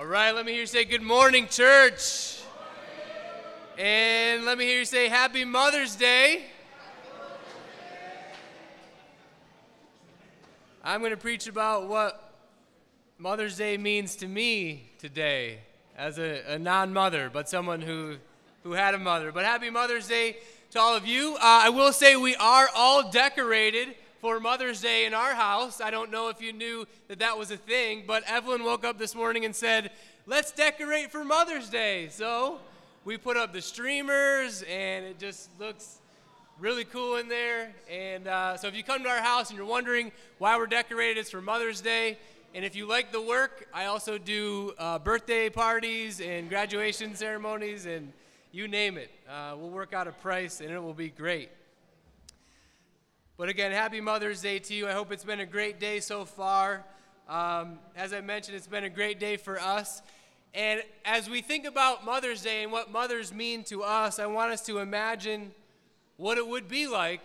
All 0.00 0.06
right, 0.06 0.34
let 0.34 0.46
me 0.46 0.52
hear 0.52 0.62
you 0.62 0.66
say 0.66 0.86
good 0.86 1.02
morning, 1.02 1.46
church. 1.46 2.40
And 3.76 4.46
let 4.46 4.56
me 4.56 4.64
hear 4.64 4.78
you 4.78 4.86
say 4.86 5.08
happy 5.08 5.44
Mother's 5.44 5.94
Day. 5.94 6.46
I'm 10.82 11.00
going 11.00 11.10
to 11.10 11.18
preach 11.18 11.48
about 11.48 11.86
what 11.86 12.32
Mother's 13.18 13.58
Day 13.58 13.76
means 13.76 14.16
to 14.16 14.26
me 14.26 14.90
today 14.96 15.58
as 15.98 16.18
a, 16.18 16.54
a 16.54 16.58
non 16.58 16.94
mother, 16.94 17.28
but 17.30 17.46
someone 17.50 17.82
who, 17.82 18.16
who 18.62 18.72
had 18.72 18.94
a 18.94 18.98
mother. 18.98 19.32
But 19.32 19.44
happy 19.44 19.68
Mother's 19.68 20.08
Day 20.08 20.38
to 20.70 20.80
all 20.80 20.96
of 20.96 21.06
you. 21.06 21.34
Uh, 21.34 21.40
I 21.42 21.68
will 21.68 21.92
say 21.92 22.16
we 22.16 22.36
are 22.36 22.70
all 22.74 23.10
decorated 23.10 23.88
for 24.20 24.38
Mother's 24.38 24.80
Day 24.80 25.06
in 25.06 25.14
our 25.14 25.34
house. 25.34 25.80
I 25.80 25.90
don't 25.90 26.10
know 26.10 26.28
if 26.28 26.42
you 26.42 26.52
knew 26.52 26.86
that 27.08 27.18
that 27.20 27.38
was 27.38 27.50
a 27.50 27.56
thing, 27.56 28.04
but 28.06 28.22
Evelyn 28.26 28.62
woke 28.64 28.84
up 28.84 28.98
this 28.98 29.14
morning 29.14 29.44
and 29.44 29.56
said, 29.56 29.90
Let's 30.26 30.52
decorate 30.52 31.10
for 31.10 31.24
Mother's 31.24 31.70
Day. 31.70 32.08
So 32.10 32.58
we 33.04 33.16
put 33.16 33.36
up 33.36 33.52
the 33.52 33.62
streamers, 33.62 34.62
and 34.62 35.06
it 35.06 35.18
just 35.18 35.48
looks 35.58 35.98
really 36.58 36.84
cool 36.84 37.16
in 37.16 37.28
there. 37.28 37.72
And 37.90 38.28
uh, 38.28 38.56
so 38.58 38.68
if 38.68 38.76
you 38.76 38.84
come 38.84 39.02
to 39.02 39.08
our 39.08 39.22
house 39.22 39.48
and 39.48 39.56
you're 39.56 39.66
wondering 39.66 40.12
why 40.38 40.56
we're 40.58 40.66
decorated, 40.66 41.18
it's 41.18 41.30
for 41.30 41.40
Mother's 41.40 41.80
Day. 41.80 42.18
And 42.54 42.64
if 42.64 42.76
you 42.76 42.86
like 42.86 43.12
the 43.12 43.22
work, 43.22 43.68
I 43.72 43.86
also 43.86 44.18
do 44.18 44.74
uh, 44.78 44.98
birthday 44.98 45.48
parties 45.48 46.20
and 46.20 46.48
graduation 46.48 47.14
ceremonies 47.14 47.86
and 47.86 48.12
you 48.52 48.68
name 48.68 48.98
it. 48.98 49.10
Uh, 49.28 49.54
we'll 49.56 49.70
work 49.70 49.94
out 49.94 50.08
a 50.08 50.12
price 50.12 50.60
and 50.60 50.70
it 50.70 50.82
will 50.82 50.92
be 50.92 51.08
great. 51.08 51.48
But 53.40 53.48
again, 53.48 53.72
happy 53.72 54.02
Mother's 54.02 54.42
Day 54.42 54.58
to 54.58 54.74
you. 54.74 54.86
I 54.86 54.92
hope 54.92 55.10
it's 55.10 55.24
been 55.24 55.40
a 55.40 55.46
great 55.46 55.80
day 55.80 56.00
so 56.00 56.26
far. 56.26 56.84
Um, 57.26 57.78
as 57.96 58.12
I 58.12 58.20
mentioned, 58.20 58.54
it's 58.54 58.66
been 58.66 58.84
a 58.84 58.90
great 58.90 59.18
day 59.18 59.38
for 59.38 59.58
us. 59.58 60.02
And 60.52 60.82
as 61.06 61.30
we 61.30 61.40
think 61.40 61.64
about 61.64 62.04
Mother's 62.04 62.42
Day 62.42 62.64
and 62.64 62.70
what 62.70 62.92
mothers 62.92 63.32
mean 63.32 63.64
to 63.64 63.82
us, 63.82 64.18
I 64.18 64.26
want 64.26 64.52
us 64.52 64.60
to 64.66 64.80
imagine 64.80 65.52
what 66.18 66.36
it 66.36 66.46
would 66.46 66.68
be 66.68 66.86
like 66.86 67.22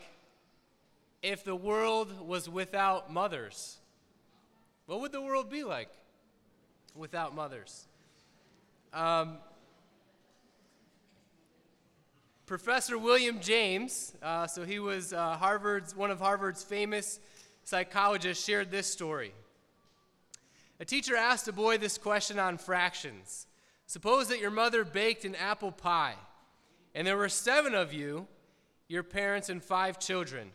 if 1.21 1.43
the 1.43 1.53
world 1.53 2.25
was 2.25 2.47
without 2.47 3.11
mothers. 3.11 3.75
What 4.85 5.01
would 5.01 5.11
the 5.11 5.21
world 5.21 5.49
be 5.49 5.65
like 5.65 5.89
without 6.95 7.35
mothers? 7.35 7.87
Um, 8.93 9.39
Professor 12.45 12.95
William 12.99 13.39
James, 13.39 14.13
uh, 14.21 14.45
so 14.45 14.63
he 14.63 14.77
was 14.77 15.13
uh, 15.13 15.35
Harvard's 15.35 15.95
one 15.95 16.11
of 16.11 16.19
Harvard's 16.19 16.63
famous 16.63 17.19
psychologists, 17.63 18.45
shared 18.45 18.69
this 18.69 18.85
story. 18.85 19.33
A 20.79 20.85
teacher 20.85 21.15
asked 21.15 21.47
a 21.47 21.53
boy 21.53 21.79
this 21.79 21.97
question 21.97 22.37
on 22.37 22.59
fractions. 22.59 23.47
Suppose 23.87 24.27
that 24.27 24.39
your 24.39 24.51
mother 24.51 24.83
baked 24.83 25.25
an 25.25 25.33
apple 25.33 25.71
pie, 25.71 26.13
and 26.93 27.07
there 27.07 27.17
were 27.17 27.29
seven 27.29 27.73
of 27.73 27.93
you, 27.93 28.27
your 28.87 29.01
parents 29.01 29.49
and 29.49 29.63
five 29.63 29.97
children. 29.97 30.51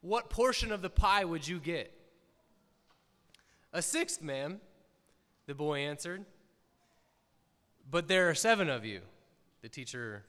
What 0.00 0.30
portion 0.30 0.70
of 0.70 0.80
the 0.80 0.90
pie 0.90 1.24
would 1.24 1.46
you 1.46 1.58
get? 1.58 1.92
A 3.72 3.82
sixth, 3.82 4.22
ma'am, 4.22 4.60
the 5.46 5.54
boy 5.56 5.80
answered. 5.80 6.24
But 7.90 8.06
there 8.06 8.30
are 8.30 8.34
seven 8.34 8.68
of 8.68 8.84
you, 8.84 9.00
the 9.60 9.68
teacher 9.68 10.22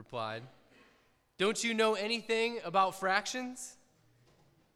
replied. 0.00 0.42
Don't 1.36 1.62
you 1.62 1.74
know 1.74 1.92
anything 1.92 2.58
about 2.64 2.98
fractions? 2.98 3.76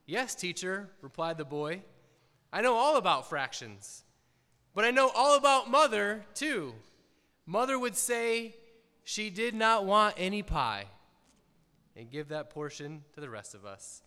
Yes, 0.05 0.35
teacher, 0.35 0.91
replied 1.01 1.39
the 1.39 1.47
boy. 1.47 1.81
I 2.53 2.61
know 2.61 2.75
all 2.75 2.99
about 2.99 3.31
fractions, 3.31 4.05
but 4.75 4.85
I 4.85 4.91
know 4.91 5.11
all 5.15 5.39
about 5.39 5.71
mother, 5.71 6.27
too. 6.35 6.75
Mother 7.47 7.79
would 7.79 7.97
say 7.97 8.55
she 9.03 9.31
did 9.31 9.55
not 9.55 9.87
want 9.87 10.15
any 10.19 10.43
pie 10.43 10.85
and 11.97 12.11
give 12.11 12.29
that 12.29 12.51
portion 12.51 13.03
to 13.15 13.23
the 13.23 13.31
rest 13.31 13.55
of 13.55 13.65
us. 13.65 14.03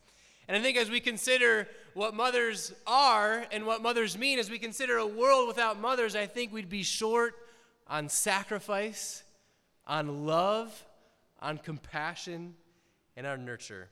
And 0.47 0.55
I 0.55 0.61
think 0.61 0.78
as 0.78 0.91
we 0.91 0.99
consider 0.99 1.67
what 1.95 2.13
mothers 2.13 2.73
are 2.85 3.44
and 3.51 3.66
what 3.66 3.81
mothers 3.81 4.16
mean, 4.16 4.38
as 4.38 4.51
we 4.51 4.59
consider 4.59 4.97
a 4.97 5.07
world 5.07 5.47
without 5.47 5.79
mothers, 5.79 6.16
I 6.16 6.28
think 6.28 6.53
we'd 6.53 6.69
be 6.69 6.84
short 6.84 7.34
on 7.88 8.07
sacrifice, 8.07 9.23
on 9.88 10.28
love, 10.28 10.84
on 11.39 11.57
compassion 11.57 12.55
and 13.15 13.27
on 13.27 13.45
nurture. 13.45 13.89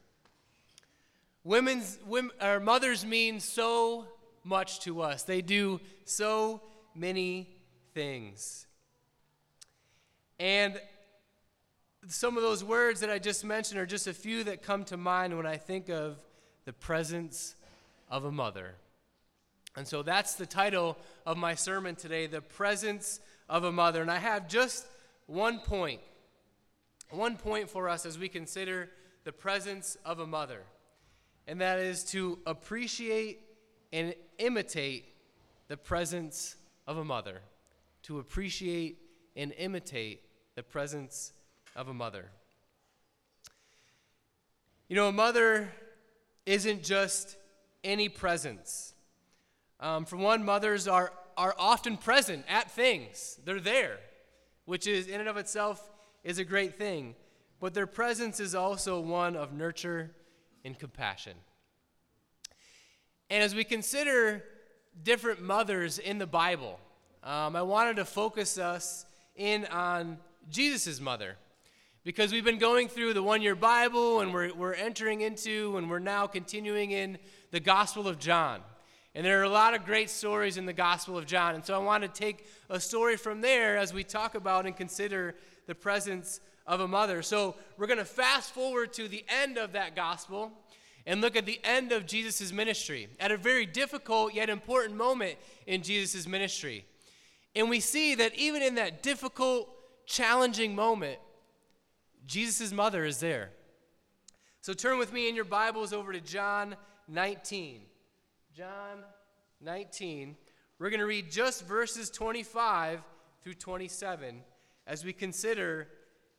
Women's, 1.44 2.00
women, 2.06 2.32
our 2.42 2.60
mothers 2.60 3.06
mean 3.06 3.40
so 3.40 4.08
much 4.44 4.80
to 4.82 5.02
us. 5.02 5.24
They 5.24 5.42
do 5.42 5.80
so 6.06 6.62
many 6.96 7.56
things. 7.94 8.66
And 10.40 10.80
some 12.08 12.38
of 12.38 12.44
those 12.44 12.64
words 12.64 13.00
that 13.00 13.10
I 13.10 13.20
just 13.20 13.44
mentioned 13.44 13.80
are 13.80 13.86
just 13.86 14.08
a 14.08 14.14
few 14.14 14.44
that 14.44 14.62
come 14.62 14.84
to 14.86 14.98
mind 14.98 15.36
when 15.36 15.46
I 15.46 15.58
think 15.58 15.90
of 15.90 16.18
the 16.66 16.74
presence 16.74 17.56
of 18.10 18.26
a 18.26 18.32
mother. 18.32 18.76
And 19.76 19.88
so 19.88 20.04
that's 20.04 20.36
the 20.36 20.46
title 20.46 20.98
of 21.26 21.38
my 21.38 21.56
sermon 21.56 21.96
today 21.96 22.28
The 22.28 22.42
Presence 22.42 23.20
of 23.50 23.64
a 23.64 23.72
Mother. 23.72 24.02
And 24.02 24.12
I 24.12 24.20
have 24.20 24.48
just 24.48 24.86
one 25.26 25.60
point 25.60 26.02
one 27.10 27.38
point 27.38 27.70
for 27.70 27.88
us 27.90 28.06
as 28.06 28.18
we 28.18 28.30
consider 28.30 28.90
the 29.24 29.32
presence 29.32 29.98
of 30.06 30.20
a 30.20 30.28
mother, 30.28 30.62
and 31.48 31.62
that 31.62 31.80
is 31.80 32.04
to 32.06 32.40
appreciate 32.46 33.42
and 33.92 34.14
imitate 34.38 35.06
the 35.68 35.78
presence 35.78 36.56
of 36.88 36.98
a 36.98 37.04
mother. 37.04 37.42
To 38.04 38.20
appreciate 38.20 38.98
and 39.36 39.52
imitate 39.58 40.22
the 40.56 40.64
presence 40.64 41.34
of 41.76 41.88
a 41.88 41.94
mother. 41.94 42.26
You 44.88 44.96
know, 44.96 45.08
a 45.08 45.12
mother 45.12 45.72
isn't 46.46 46.84
just 46.84 47.38
any 47.84 48.10
presence. 48.10 48.94
Um, 49.80 50.06
for 50.06 50.18
one, 50.18 50.46
mothers 50.46 50.88
are, 50.88 51.12
are 51.38 51.56
often 51.58 51.98
present 51.98 52.46
at 52.48 52.70
things, 52.72 53.40
they're 53.44 53.60
there, 53.60 53.98
which 54.66 54.88
is 54.88 55.08
in 55.08 55.20
and 55.20 55.30
of 55.30 55.38
itself 55.38 55.90
is 56.26 56.40
a 56.40 56.44
great 56.44 56.78
thing, 56.78 57.16
but 57.62 57.74
their 57.74 57.88
presence 57.88 58.42
is 58.42 58.56
also 58.56 59.00
one 59.00 59.38
of 59.38 59.54
nurture 59.54 60.12
and 60.66 60.78
compassion. 60.78 61.38
And 63.30 63.44
as 63.44 63.54
we 63.54 63.64
consider 63.64 64.44
different 65.04 65.42
mothers 65.42 66.00
in 66.00 66.18
the 66.18 66.26
Bible, 66.26 66.80
um, 67.24 67.56
I 67.56 67.62
wanted 67.62 67.98
to 67.98 68.06
focus 68.06 68.58
us 68.58 69.06
in 69.36 69.66
on 69.66 70.18
Jesus' 70.50 71.00
mother. 71.00 71.38
Because 72.04 72.32
we've 72.32 72.46
been 72.46 72.60
going 72.60 72.88
through 72.88 73.14
the 73.14 73.24
one 73.24 73.42
year 73.42 73.56
Bible 73.56 74.20
and 74.20 74.34
we're, 74.34 74.54
we're 74.54 74.74
entering 74.74 75.22
into 75.22 75.78
and 75.78 75.90
we're 75.90 76.00
now 76.00 76.28
continuing 76.28 76.92
in 76.92 77.18
the 77.52 77.60
Gospel 77.60 78.08
of 78.08 78.20
John. 78.20 78.62
And 79.16 79.26
there 79.26 79.40
are 79.40 79.44
a 79.44 79.50
lot 79.50 79.74
of 79.74 79.86
great 79.86 80.10
stories 80.10 80.58
in 80.58 80.66
the 80.66 80.74
Gospel 80.74 81.18
of 81.18 81.26
John. 81.26 81.56
And 81.56 81.64
so 81.64 81.74
I 81.74 81.78
want 81.78 82.04
to 82.04 82.10
take 82.10 82.46
a 82.70 82.82
story 82.82 83.16
from 83.16 83.40
there 83.40 83.78
as 83.78 83.94
we 83.94 84.04
talk 84.04 84.36
about 84.36 84.66
and 84.66 84.76
consider 84.76 85.36
the 85.68 85.74
presence 85.74 86.42
of 86.68 86.82
a 86.82 86.88
mother. 86.88 87.22
So 87.22 87.56
we're 87.78 87.88
going 87.88 87.98
to 87.98 88.04
fast 88.04 88.54
forward 88.54 88.92
to 88.94 89.08
the 89.08 89.24
end 89.30 89.58
of 89.58 89.72
that 89.72 89.96
gospel 89.96 90.52
and 91.06 91.22
look 91.22 91.38
at 91.38 91.46
the 91.46 91.62
end 91.64 91.94
of 91.94 92.06
Jesus' 92.06 92.52
ministry 92.52 93.08
at 93.18 93.32
a 93.32 93.38
very 93.38 93.66
difficult 93.66 94.34
yet 94.34 94.50
important 94.50 94.98
moment 94.98 95.38
in 95.66 95.82
Jesus' 95.82 96.28
ministry. 96.28 96.84
And 97.56 97.70
we 97.70 97.80
see 97.80 98.16
that 98.16 98.36
even 98.36 98.62
in 98.62 98.76
that 98.76 99.02
difficult, 99.02 99.70
challenging 100.06 100.76
moment, 100.76 101.20
Jesus' 102.28 102.74
mother 102.74 103.06
is 103.06 103.22
there. 103.22 103.52
So 104.60 104.74
turn 104.74 104.98
with 104.98 105.14
me 105.14 105.30
in 105.30 105.36
your 105.36 105.46
Bibles 105.46 105.94
over 105.94 106.12
to 106.12 106.20
John 106.20 106.76
19. 107.08 107.82
John 108.56 109.04
19. 109.60 110.38
We're 110.80 110.90
going 110.90 111.02
to 111.02 111.06
read 111.06 111.30
just 111.30 111.66
verses 111.66 112.10
25 112.10 113.02
through 113.44 113.56
27 113.56 114.44
as 114.88 115.04
we 115.04 115.12
consider 115.12 115.90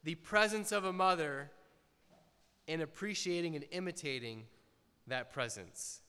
the 0.03 0.15
presence 0.15 0.73
of 0.73 0.87
a 0.87 0.95
mother 0.95 1.51
and 2.69 2.81
appreciating 2.81 3.55
and 3.55 3.67
imitating 3.71 4.45
that 5.09 5.31
presence. 5.31 6.01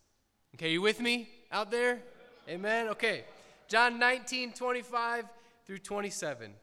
Okay, 0.56 0.72
you 0.72 0.82
with 0.82 1.02
me 1.02 1.28
out 1.52 1.72
there? 1.72 2.00
Amen. 2.48 2.88
Okay. 2.88 3.26
John 3.68 4.00
19, 4.00 4.54
25 4.54 5.26
through 5.66 5.80
27. 5.80 6.54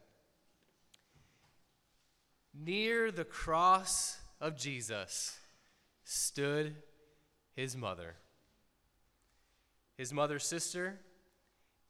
Near 2.55 3.11
the 3.11 3.27
cross 3.27 4.17
of 4.41 4.57
Jesus 4.57 5.37
stood 6.03 6.77
his 7.55 7.77
mother. 7.77 8.15
His 9.97 10.13
mother's 10.13 10.45
sister, 10.45 10.99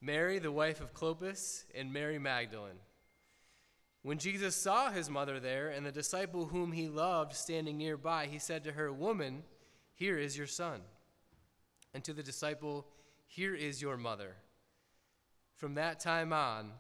Mary, 0.01 0.39
the 0.39 0.53
wife 0.53 0.81
of 0.81 0.93
Clopas, 0.93 1.65
and 1.75 1.93
Mary 1.93 2.19
Magdalene. 2.19 2.79
When 4.03 4.19
Jesus 4.19 4.55
saw 4.55 4.91
his 4.91 5.09
mother 5.09 5.41
there 5.41 5.71
and 5.71 5.87
the 5.87 5.91
disciple 5.91 6.47
whom 6.47 6.73
he 6.73 6.89
loved 6.89 7.35
standing 7.35 7.79
nearby, 7.79 8.27
he 8.27 8.39
said 8.39 8.63
to 8.65 8.73
her, 8.73 8.93
Woman, 8.93 9.45
here 9.95 10.19
is 10.19 10.37
your 10.37 10.47
son. 10.47 10.83
And 11.95 12.05
to 12.05 12.13
the 12.13 12.23
disciple, 12.23 12.87
Here 13.27 13.55
is 13.55 13.81
your 13.81 13.97
mother. 13.97 14.37
From 15.57 15.75
that 15.77 16.01
time 16.01 16.35
on, 16.35 16.73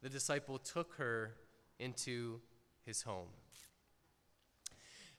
the 0.00 0.08
disciple 0.08 0.58
took 0.58 0.94
her 0.94 1.34
into 1.80 2.40
his 2.86 3.02
home. 3.02 3.28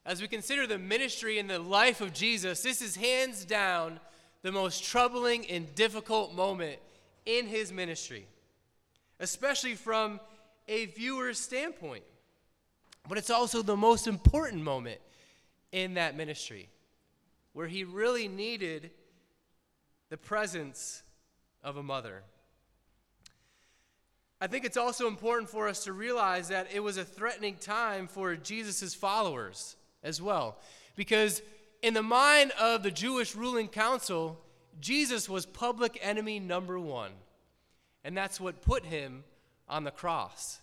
As 0.06 0.22
we 0.22 0.28
consider 0.28 0.66
the 0.66 0.80
ministry 0.80 1.38
and 1.38 1.50
the 1.50 1.60
life 1.60 2.00
of 2.00 2.14
Jesus, 2.14 2.64
this 2.64 2.82
is 2.82 2.96
hands 2.96 3.44
down 3.44 4.00
the 4.42 4.52
most 4.52 4.84
troubling 4.84 5.46
and 5.50 5.74
difficult 5.76 6.34
moment 6.34 6.80
in 7.26 7.46
his 7.46 7.72
ministry, 7.72 8.26
especially 9.20 9.76
from 9.76 10.20
a 10.68 10.86
viewer's 10.88 11.40
standpoint. 11.40 12.04
But 13.08 13.18
it's 13.18 13.30
also 13.30 13.62
the 13.62 13.78
most 13.78 14.08
important 14.08 14.64
moment 14.64 15.00
in 15.72 15.96
that 15.96 16.16
ministry 16.16 16.70
where 17.54 17.68
he 17.68 17.84
really 17.84 18.28
needed 18.28 18.92
the 20.10 20.18
presence 20.18 21.04
of 21.64 21.78
a 21.78 21.84
mother. 21.84 22.24
I 24.40 24.48
think 24.48 24.66
it's 24.66 24.78
also 24.78 25.08
important 25.08 25.50
for 25.50 25.68
us 25.68 25.84
to 25.84 25.94
realize 25.94 26.48
that 26.48 26.68
it 26.74 26.80
was 26.80 26.98
a 26.98 27.04
threatening 27.04 27.56
time 27.58 28.08
for 28.08 28.36
Jesus' 28.36 28.94
followers 28.96 29.76
as 30.04 30.22
well. 30.22 30.58
Because 30.96 31.42
in 31.82 31.94
the 31.94 32.04
mind 32.04 32.52
of 32.60 32.84
the 32.84 32.92
Jewish 32.92 33.36
ruling 33.36 33.68
council, 33.68 34.40
Jesus 34.80 35.28
was 35.28 35.46
public 35.46 35.98
enemy 36.02 36.40
number 36.40 36.80
one. 36.80 37.12
And 38.04 38.16
that's 38.18 38.40
what 38.40 38.62
put 38.62 38.86
him 38.86 39.24
on 39.68 39.84
the 39.84 39.92
cross. 39.92 40.60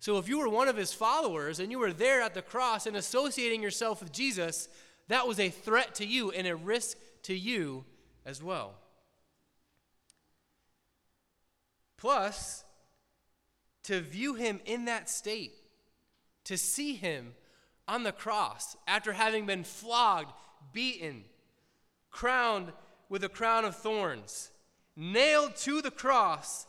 So 0.00 0.18
if 0.18 0.28
you 0.28 0.38
were 0.38 0.48
one 0.48 0.68
of 0.68 0.76
his 0.76 0.92
followers 0.92 1.60
and 1.60 1.70
you 1.70 1.78
were 1.78 1.92
there 1.92 2.20
at 2.20 2.34
the 2.34 2.42
cross 2.42 2.86
and 2.86 2.96
associating 2.96 3.62
yourself 3.62 4.02
with 4.02 4.12
Jesus, 4.12 4.68
that 5.08 5.26
was 5.26 5.40
a 5.40 5.48
threat 5.48 5.94
to 5.96 6.06
you 6.06 6.30
and 6.30 6.46
a 6.46 6.56
risk 6.56 6.98
to 7.22 7.34
you 7.34 7.84
as 8.26 8.42
well. 8.42 8.74
Plus, 11.96 12.64
to 13.84 14.00
view 14.00 14.34
him 14.34 14.60
in 14.66 14.84
that 14.84 15.08
state, 15.08 15.54
to 16.44 16.58
see 16.58 16.94
him 16.94 17.34
on 17.88 18.02
the 18.02 18.12
cross 18.12 18.76
after 18.86 19.14
having 19.14 19.46
been 19.46 19.64
flogged, 19.64 20.32
beaten, 20.72 21.24
crowned 22.10 22.72
with 23.08 23.24
a 23.24 23.28
crown 23.28 23.64
of 23.64 23.76
thorns, 23.76 24.50
nailed 24.96 25.56
to 25.56 25.82
the 25.82 25.90
cross, 25.90 26.66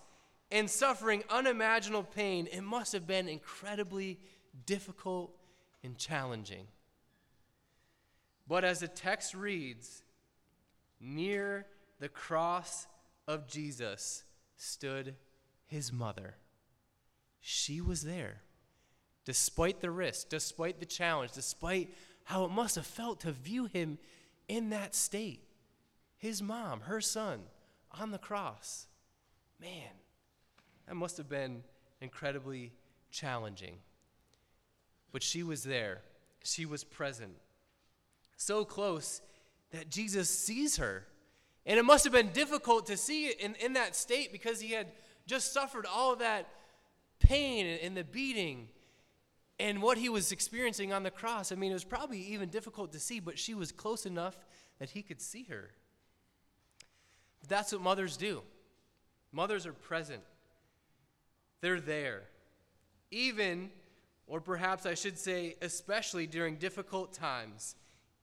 and 0.51 0.69
suffering 0.69 1.23
unimaginable 1.29 2.03
pain, 2.03 2.47
it 2.51 2.61
must 2.61 2.93
have 2.93 3.07
been 3.07 3.27
incredibly 3.27 4.19
difficult 4.65 5.35
and 5.83 5.97
challenging. 5.97 6.67
But 8.47 8.63
as 8.63 8.79
the 8.79 8.87
text 8.87 9.33
reads, 9.33 10.03
near 10.99 11.65
the 11.99 12.09
cross 12.09 12.87
of 13.27 13.47
Jesus 13.47 14.23
stood 14.55 15.15
his 15.65 15.91
mother. 15.91 16.35
She 17.41 17.81
was 17.81 18.03
there 18.03 18.41
despite 19.25 19.81
the 19.81 19.91
risk, 19.91 20.29
despite 20.29 20.79
the 20.79 20.85
challenge, 20.85 21.31
despite 21.31 21.93
how 22.25 22.43
it 22.43 22.51
must 22.51 22.75
have 22.75 22.85
felt 22.85 23.21
to 23.21 23.31
view 23.31 23.65
him 23.65 23.97
in 24.47 24.69
that 24.71 24.93
state. 24.93 25.41
His 26.17 26.41
mom, 26.41 26.81
her 26.81 27.01
son, 27.01 27.41
on 27.99 28.11
the 28.11 28.17
cross. 28.17 28.87
Man, 29.59 29.91
that 30.87 30.95
must 30.95 31.17
have 31.17 31.29
been 31.29 31.63
incredibly 32.01 32.73
challenging. 33.11 33.77
But 35.11 35.23
she 35.23 35.43
was 35.43 35.63
there, 35.63 36.01
she 36.43 36.65
was 36.65 36.83
present. 36.83 37.35
So 38.37 38.65
close 38.65 39.21
that 39.71 39.89
Jesus 39.89 40.29
sees 40.29 40.77
her. 40.77 41.05
And 41.65 41.79
it 41.79 41.85
must 41.85 42.03
have 42.03 42.13
been 42.13 42.29
difficult 42.29 42.87
to 42.87 42.97
see 42.97 43.27
it 43.27 43.39
in, 43.39 43.55
in 43.55 43.73
that 43.73 43.95
state 43.95 44.31
because 44.31 44.59
he 44.59 44.71
had 44.71 44.87
just 45.25 45.53
suffered 45.53 45.85
all 45.85 46.15
that 46.17 46.47
pain 47.19 47.65
and 47.81 47.97
the 47.97 48.03
beating 48.03 48.67
and 49.59 49.81
what 49.81 49.97
he 49.97 50.09
was 50.09 50.31
experiencing 50.31 50.91
on 50.91 51.03
the 51.03 51.11
cross, 51.11 51.51
I 51.51 51.55
mean, 51.55 51.71
it 51.71 51.75
was 51.75 51.83
probably 51.83 52.19
even 52.19 52.49
difficult 52.49 52.91
to 52.91 52.99
see, 52.99 53.19
but 53.19 53.39
she 53.39 53.53
was 53.53 53.71
close 53.71 54.05
enough 54.05 54.37
that 54.79 54.89
he 54.89 55.01
could 55.01 55.21
see 55.21 55.43
her. 55.43 55.71
But 57.39 57.49
that's 57.49 57.71
what 57.71 57.81
mothers 57.81 58.17
do. 58.17 58.41
Mothers 59.31 59.65
are 59.65 59.73
present, 59.73 60.23
they're 61.61 61.81
there. 61.81 62.23
Even, 63.11 63.69
or 64.27 64.41
perhaps 64.41 64.85
I 64.85 64.93
should 64.95 65.17
say, 65.17 65.55
especially 65.61 66.27
during 66.27 66.55
difficult 66.55 67.13
times, 67.13 67.75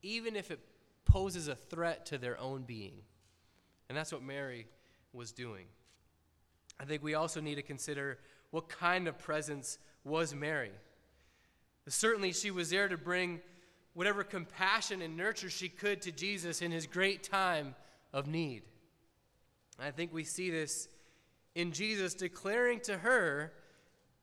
even 0.03 0.37
if 0.37 0.51
it 0.51 0.59
poses 1.05 1.49
a 1.49 1.55
threat 1.55 2.05
to 2.07 2.19
their 2.19 2.39
own 2.39 2.63
being. 2.63 2.95
And 3.89 3.97
that's 3.97 4.13
what 4.13 4.23
Mary 4.23 4.67
was 5.13 5.33
doing. 5.33 5.67
I 6.81 6.85
think 6.85 7.03
we 7.03 7.15
also 7.15 7.41
need 7.41 7.55
to 7.55 7.63
consider 7.63 8.19
what 8.51 8.69
kind 8.69 9.07
of 9.07 9.19
presence 9.19 9.79
was 10.05 10.35
Mary. 10.35 10.73
Certainly, 11.89 12.33
she 12.33 12.51
was 12.51 12.71
there 12.71 12.89
to 12.89 12.97
bring 12.97 13.41
whatever 13.95 14.25
compassion 14.25 15.03
and 15.03 15.17
nurture 15.17 15.51
she 15.51 15.69
could 15.69 16.01
to 16.03 16.13
Jesus 16.13 16.63
in 16.63 16.71
his 16.71 16.87
great 16.87 17.23
time 17.23 17.75
of 18.13 18.27
need. 18.27 18.63
I 19.79 19.91
think 19.91 20.13
we 20.13 20.25
see 20.25 20.51
this 20.51 20.89
in 21.55 21.73
Jesus 21.73 22.15
declaring 22.15 22.81
to 22.81 22.99
her 22.99 23.53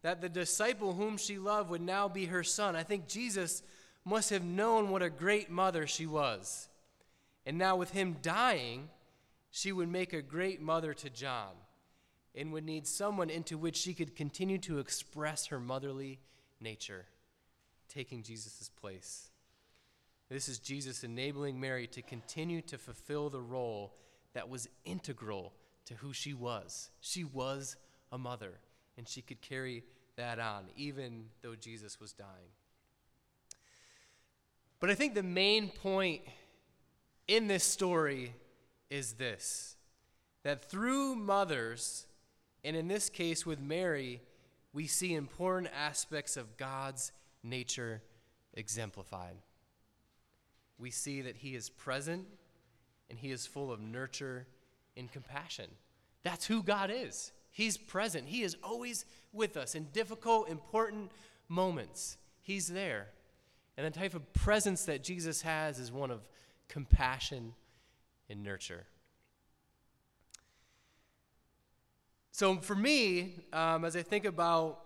that 0.01 0.21
the 0.21 0.29
disciple 0.29 0.93
whom 0.93 1.17
she 1.17 1.37
loved 1.37 1.69
would 1.69 1.81
now 1.81 2.07
be 2.07 2.25
her 2.25 2.43
son. 2.43 2.75
I 2.75 2.83
think 2.83 3.07
Jesus 3.07 3.61
must 4.05 4.29
have 4.29 4.43
known 4.43 4.89
what 4.89 5.03
a 5.03 5.09
great 5.09 5.49
mother 5.49 5.85
she 5.85 6.05
was. 6.05 6.69
And 7.45 7.57
now, 7.57 7.75
with 7.75 7.91
him 7.91 8.17
dying, 8.21 8.89
she 9.51 9.71
would 9.71 9.89
make 9.89 10.13
a 10.13 10.21
great 10.21 10.61
mother 10.61 10.93
to 10.93 11.09
John 11.09 11.51
and 12.33 12.53
would 12.53 12.63
need 12.63 12.87
someone 12.87 13.29
into 13.29 13.57
which 13.57 13.75
she 13.75 13.93
could 13.93 14.15
continue 14.15 14.59
to 14.59 14.79
express 14.79 15.47
her 15.47 15.59
motherly 15.59 16.19
nature 16.61 17.05
taking 17.89 18.23
Jesus' 18.23 18.69
place. 18.79 19.29
This 20.29 20.47
is 20.47 20.59
Jesus 20.59 21.03
enabling 21.03 21.59
Mary 21.59 21.87
to 21.87 22.01
continue 22.01 22.61
to 22.63 22.77
fulfill 22.77 23.29
the 23.29 23.41
role 23.41 23.95
that 24.33 24.47
was 24.47 24.69
integral 24.85 25.53
to 25.85 25.95
who 25.95 26.13
she 26.13 26.33
was. 26.33 26.91
She 27.01 27.23
was 27.23 27.75
a 28.11 28.17
mother, 28.17 28.59
and 28.97 29.07
she 29.07 29.21
could 29.21 29.41
carry 29.41 29.83
that 30.17 30.39
on, 30.39 30.65
even 30.75 31.25
though 31.41 31.55
Jesus 31.55 31.99
was 31.99 32.13
dying. 32.13 32.53
But 34.79 34.89
I 34.89 34.95
think 34.95 35.15
the 35.15 35.23
main 35.23 35.69
point 35.69 36.21
in 37.27 37.47
this 37.47 37.63
story 37.63 38.33
is 38.89 39.13
this 39.13 39.75
that 40.43 40.63
through 40.63 41.15
mothers, 41.15 42.07
and 42.63 42.75
in 42.75 42.87
this 42.87 43.09
case 43.09 43.45
with 43.45 43.59
Mary, 43.59 44.21
we 44.71 44.87
see 44.87 45.13
important 45.13 45.71
aspects 45.77 46.37
of 46.37 46.55
God's 46.55 47.11
nature 47.43 48.01
exemplified. 48.53 49.35
We 50.77 50.91
see 50.91 51.21
that 51.21 51.37
He 51.37 51.55
is 51.55 51.69
present 51.69 52.25
and 53.09 53.19
He 53.19 53.31
is 53.31 53.45
full 53.45 53.71
of 53.71 53.79
nurture 53.79 54.47
and 54.95 55.11
compassion. 55.11 55.69
That's 56.23 56.45
who 56.45 56.63
God 56.63 56.91
is. 56.93 57.31
He's 57.51 57.77
present. 57.77 58.27
He 58.27 58.43
is 58.43 58.55
always 58.63 59.05
with 59.33 59.57
us 59.57 59.75
in 59.75 59.85
difficult, 59.91 60.49
important 60.49 61.11
moments. 61.47 62.17
He's 62.41 62.67
there. 62.67 63.07
And 63.77 63.85
the 63.85 63.97
type 63.97 64.13
of 64.13 64.31
presence 64.33 64.85
that 64.85 65.03
Jesus 65.03 65.41
has 65.41 65.79
is 65.79 65.91
one 65.91 66.11
of 66.11 66.21
compassion 66.67 67.53
and 68.29 68.43
nurture. 68.43 68.85
So, 72.31 72.57
for 72.57 72.75
me, 72.75 73.35
um, 73.51 73.83
as 73.83 73.95
I 73.95 74.01
think 74.01 74.25
about 74.25 74.79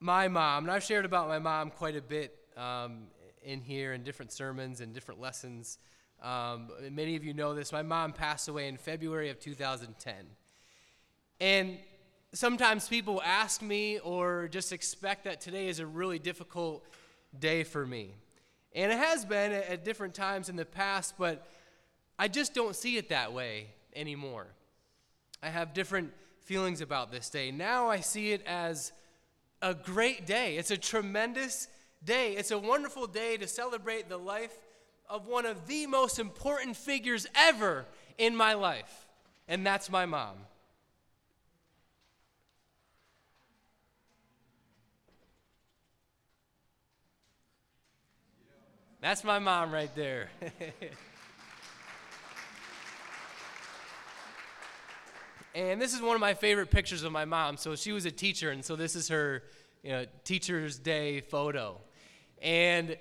my 0.00 0.28
mom, 0.28 0.64
and 0.64 0.72
I've 0.72 0.82
shared 0.82 1.04
about 1.04 1.28
my 1.28 1.38
mom 1.38 1.70
quite 1.70 1.94
a 1.94 2.00
bit 2.00 2.34
um, 2.56 3.08
in 3.42 3.60
here 3.60 3.92
in 3.92 4.02
different 4.02 4.32
sermons 4.32 4.80
and 4.80 4.94
different 4.94 5.20
lessons. 5.20 5.78
Um, 6.22 6.68
many 6.90 7.16
of 7.16 7.24
you 7.24 7.34
know 7.34 7.54
this. 7.54 7.70
My 7.70 7.82
mom 7.82 8.14
passed 8.14 8.48
away 8.48 8.68
in 8.68 8.78
February 8.78 9.28
of 9.28 9.38
2010. 9.38 10.14
And 11.38 11.78
sometimes 12.32 12.88
people 12.88 13.20
ask 13.22 13.60
me 13.60 13.98
or 13.98 14.48
just 14.48 14.72
expect 14.72 15.24
that 15.24 15.40
today 15.42 15.68
is 15.68 15.80
a 15.80 15.86
really 15.86 16.18
difficult 16.18 16.82
day 17.38 17.62
for 17.62 17.86
me. 17.86 18.14
And 18.74 18.90
it 18.90 18.98
has 18.98 19.26
been 19.26 19.52
at, 19.52 19.68
at 19.68 19.84
different 19.84 20.14
times 20.14 20.48
in 20.48 20.56
the 20.56 20.64
past, 20.64 21.14
but 21.18 21.46
I 22.18 22.28
just 22.28 22.54
don't 22.54 22.74
see 22.74 22.96
it 22.96 23.10
that 23.10 23.34
way 23.34 23.66
anymore. 23.94 24.46
I 25.42 25.48
have 25.48 25.74
different 25.74 26.12
feelings 26.40 26.80
about 26.80 27.10
this 27.10 27.28
day. 27.28 27.50
Now 27.50 27.88
I 27.88 28.00
see 28.00 28.32
it 28.32 28.42
as 28.46 28.92
a 29.62 29.74
great 29.74 30.26
day. 30.26 30.56
It's 30.56 30.70
a 30.70 30.76
tremendous 30.76 31.68
day. 32.04 32.36
It's 32.36 32.50
a 32.50 32.58
wonderful 32.58 33.06
day 33.06 33.36
to 33.36 33.46
celebrate 33.46 34.08
the 34.08 34.16
life 34.16 34.56
of 35.08 35.26
one 35.26 35.44
of 35.44 35.66
the 35.66 35.86
most 35.86 36.18
important 36.18 36.76
figures 36.76 37.26
ever 37.34 37.84
in 38.16 38.36
my 38.36 38.54
life, 38.54 39.06
and 39.48 39.66
that's 39.66 39.90
my 39.90 40.06
mom. 40.06 40.36
That's 49.00 49.24
my 49.24 49.38
mom 49.38 49.72
right 49.72 49.94
there. 49.94 50.30
And 55.54 55.80
this 55.80 55.94
is 55.94 56.00
one 56.00 56.14
of 56.14 56.20
my 56.20 56.34
favorite 56.34 56.70
pictures 56.70 57.02
of 57.02 57.12
my 57.12 57.24
mom. 57.24 57.56
So 57.56 57.74
she 57.74 57.92
was 57.92 58.04
a 58.06 58.10
teacher, 58.10 58.50
and 58.50 58.64
so 58.64 58.76
this 58.76 58.94
is 58.94 59.08
her 59.08 59.42
you 59.82 59.90
know, 59.90 60.06
Teacher's 60.24 60.78
Day 60.78 61.20
photo. 61.20 61.80
And 62.42 62.96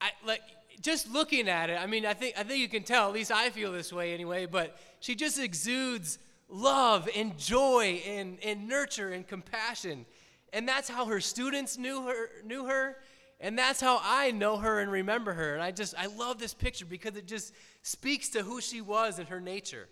I 0.00 0.10
like 0.26 0.42
just 0.80 1.10
looking 1.10 1.48
at 1.48 1.70
it. 1.70 1.80
I 1.80 1.86
mean, 1.86 2.06
I 2.06 2.14
think 2.14 2.38
I 2.38 2.42
think 2.42 2.60
you 2.60 2.68
can 2.68 2.82
tell. 2.82 3.08
At 3.08 3.14
least 3.14 3.30
I 3.32 3.50
feel 3.50 3.72
this 3.72 3.92
way 3.92 4.12
anyway. 4.14 4.46
But 4.46 4.78
she 5.00 5.14
just 5.14 5.38
exudes 5.38 6.18
love 6.48 7.08
and 7.16 7.38
joy 7.38 8.02
and, 8.06 8.38
and 8.44 8.68
nurture 8.68 9.10
and 9.10 9.26
compassion. 9.26 10.06
And 10.52 10.68
that's 10.68 10.88
how 10.88 11.06
her 11.06 11.20
students 11.20 11.78
knew 11.78 12.06
her 12.06 12.28
knew 12.44 12.66
her. 12.66 12.96
And 13.40 13.58
that's 13.58 13.80
how 13.80 14.00
I 14.04 14.30
know 14.30 14.56
her 14.58 14.78
and 14.80 14.92
remember 14.92 15.32
her. 15.32 15.54
And 15.54 15.62
I 15.62 15.72
just 15.72 15.94
I 15.98 16.06
love 16.06 16.38
this 16.38 16.54
picture 16.54 16.84
because 16.84 17.16
it 17.16 17.26
just 17.26 17.54
speaks 17.82 18.28
to 18.30 18.42
who 18.42 18.60
she 18.60 18.80
was 18.80 19.18
and 19.18 19.28
her 19.28 19.40
nature. 19.40 19.88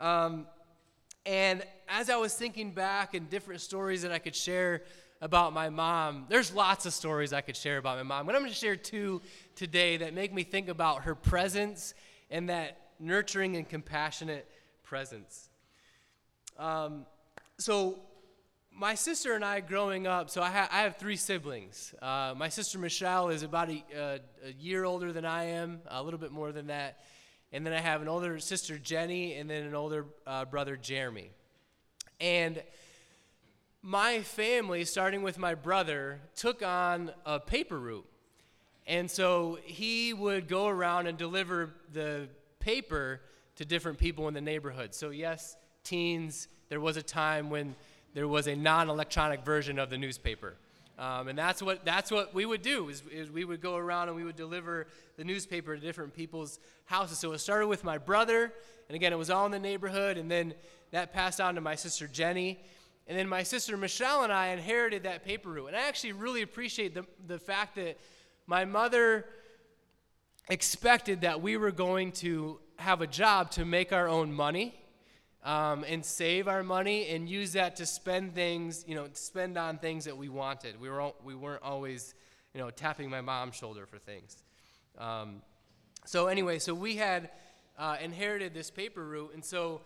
Um, 0.00 0.46
and 1.24 1.62
as 1.88 2.10
I 2.10 2.16
was 2.16 2.34
thinking 2.34 2.72
back 2.72 3.14
and 3.14 3.28
different 3.30 3.60
stories 3.60 4.02
that 4.02 4.12
I 4.12 4.18
could 4.18 4.34
share 4.34 4.82
about 5.20 5.52
my 5.52 5.70
mom, 5.70 6.26
there's 6.28 6.52
lots 6.52 6.84
of 6.84 6.92
stories 6.92 7.32
I 7.32 7.42
could 7.42 7.56
share 7.56 7.78
about 7.78 7.96
my 7.96 8.02
mom, 8.02 8.26
but 8.26 8.34
I'm 8.34 8.40
going 8.40 8.52
to 8.52 8.58
share 8.58 8.74
two 8.74 9.22
today 9.54 9.98
that 9.98 10.14
make 10.14 10.32
me 10.32 10.42
think 10.42 10.68
about 10.68 11.02
her 11.02 11.14
presence 11.14 11.94
and 12.30 12.48
that 12.48 12.78
nurturing 12.98 13.56
and 13.56 13.68
compassionate 13.68 14.48
presence. 14.82 15.48
Um, 16.58 17.06
so, 17.58 18.00
my 18.74 18.94
sister 18.94 19.34
and 19.34 19.44
I 19.44 19.60
growing 19.60 20.06
up, 20.06 20.30
so 20.30 20.40
I, 20.40 20.50
ha- 20.50 20.68
I 20.72 20.80
have 20.80 20.96
three 20.96 21.16
siblings. 21.16 21.94
Uh, 22.00 22.32
my 22.34 22.48
sister 22.48 22.78
Michelle 22.78 23.28
is 23.28 23.42
about 23.42 23.68
a, 23.68 23.84
a 23.94 24.52
year 24.58 24.84
older 24.84 25.12
than 25.12 25.26
I 25.26 25.44
am, 25.44 25.82
a 25.88 26.02
little 26.02 26.18
bit 26.18 26.32
more 26.32 26.52
than 26.52 26.68
that. 26.68 26.98
And 27.52 27.66
then 27.66 27.72
I 27.72 27.80
have 27.80 28.00
an 28.00 28.08
older 28.08 28.38
sister, 28.38 28.78
Jenny, 28.78 29.34
and 29.34 29.48
then 29.48 29.64
an 29.64 29.74
older 29.74 30.06
uh, 30.26 30.46
brother, 30.46 30.76
Jeremy. 30.76 31.30
And 32.18 32.62
my 33.82 34.22
family, 34.22 34.84
starting 34.84 35.22
with 35.22 35.38
my 35.38 35.54
brother, 35.54 36.20
took 36.34 36.62
on 36.62 37.10
a 37.26 37.38
paper 37.40 37.78
route. 37.78 38.08
And 38.86 39.10
so 39.10 39.58
he 39.64 40.12
would 40.14 40.48
go 40.48 40.66
around 40.66 41.08
and 41.08 41.18
deliver 41.18 41.70
the 41.92 42.28
paper 42.58 43.20
to 43.56 43.64
different 43.64 43.98
people 43.98 44.28
in 44.28 44.34
the 44.34 44.40
neighborhood. 44.40 44.94
So, 44.94 45.10
yes, 45.10 45.56
teens, 45.84 46.48
there 46.68 46.80
was 46.80 46.96
a 46.96 47.02
time 47.02 47.50
when 47.50 47.74
there 48.14 48.28
was 48.28 48.46
a 48.46 48.56
non 48.56 48.88
electronic 48.88 49.44
version 49.44 49.78
of 49.78 49.90
the 49.90 49.98
newspaper. 49.98 50.54
Um, 50.98 51.28
and 51.28 51.38
that's 51.38 51.62
what, 51.62 51.84
that's 51.84 52.10
what 52.10 52.34
we 52.34 52.44
would 52.44 52.62
do 52.62 52.88
is, 52.88 53.02
is, 53.10 53.30
we 53.30 53.44
would 53.44 53.60
go 53.60 53.76
around 53.76 54.08
and 54.08 54.16
we 54.16 54.24
would 54.24 54.36
deliver 54.36 54.86
the 55.16 55.24
newspaper 55.24 55.74
to 55.74 55.80
different 55.80 56.14
people's 56.14 56.60
houses. 56.84 57.18
So 57.18 57.32
it 57.32 57.38
started 57.38 57.66
with 57.66 57.82
my 57.82 57.98
brother, 57.98 58.52
and 58.88 58.96
again, 58.96 59.12
it 59.12 59.16
was 59.16 59.30
all 59.30 59.46
in 59.46 59.52
the 59.52 59.58
neighborhood, 59.58 60.18
and 60.18 60.30
then 60.30 60.54
that 60.90 61.12
passed 61.12 61.40
on 61.40 61.54
to 61.54 61.60
my 61.60 61.74
sister 61.74 62.06
Jenny. 62.06 62.60
And 63.06 63.18
then 63.18 63.28
my 63.28 63.42
sister 63.42 63.76
Michelle 63.76 64.22
and 64.22 64.32
I 64.32 64.48
inherited 64.48 65.02
that 65.04 65.24
paper 65.24 65.50
route. 65.50 65.68
And 65.68 65.76
I 65.76 65.88
actually 65.88 66.12
really 66.12 66.42
appreciate 66.42 66.94
the, 66.94 67.04
the 67.26 67.38
fact 67.38 67.74
that 67.76 67.98
my 68.46 68.64
mother 68.64 69.26
expected 70.48 71.22
that 71.22 71.40
we 71.40 71.56
were 71.56 71.72
going 71.72 72.12
to 72.12 72.60
have 72.76 73.00
a 73.00 73.06
job 73.06 73.50
to 73.52 73.64
make 73.64 73.92
our 73.92 74.08
own 74.08 74.32
money 74.32 74.74
um, 75.44 75.84
and 75.88 76.04
save 76.04 76.46
our 76.48 76.62
money 76.62 77.08
and 77.08 77.28
use 77.28 77.52
that 77.54 77.76
to 77.76 77.86
spend 77.86 78.34
things, 78.34 78.84
you 78.86 78.94
know, 78.94 79.06
spend 79.14 79.58
on 79.58 79.78
things 79.78 80.04
that 80.04 80.16
we 80.16 80.28
wanted. 80.28 80.80
We, 80.80 80.88
were, 80.88 81.12
we 81.24 81.34
weren't 81.34 81.62
always, 81.62 82.14
you 82.54 82.60
know, 82.60 82.70
tapping 82.70 83.10
my 83.10 83.20
mom's 83.20 83.56
shoulder 83.56 83.86
for 83.86 83.98
things. 83.98 84.36
Um, 84.98 85.42
so, 86.04 86.26
anyway, 86.26 86.58
so 86.58 86.74
we 86.74 86.96
had 86.96 87.30
uh, 87.78 87.96
inherited 88.00 88.54
this 88.54 88.70
paper 88.70 89.04
route. 89.04 89.32
And 89.34 89.44
so 89.44 89.82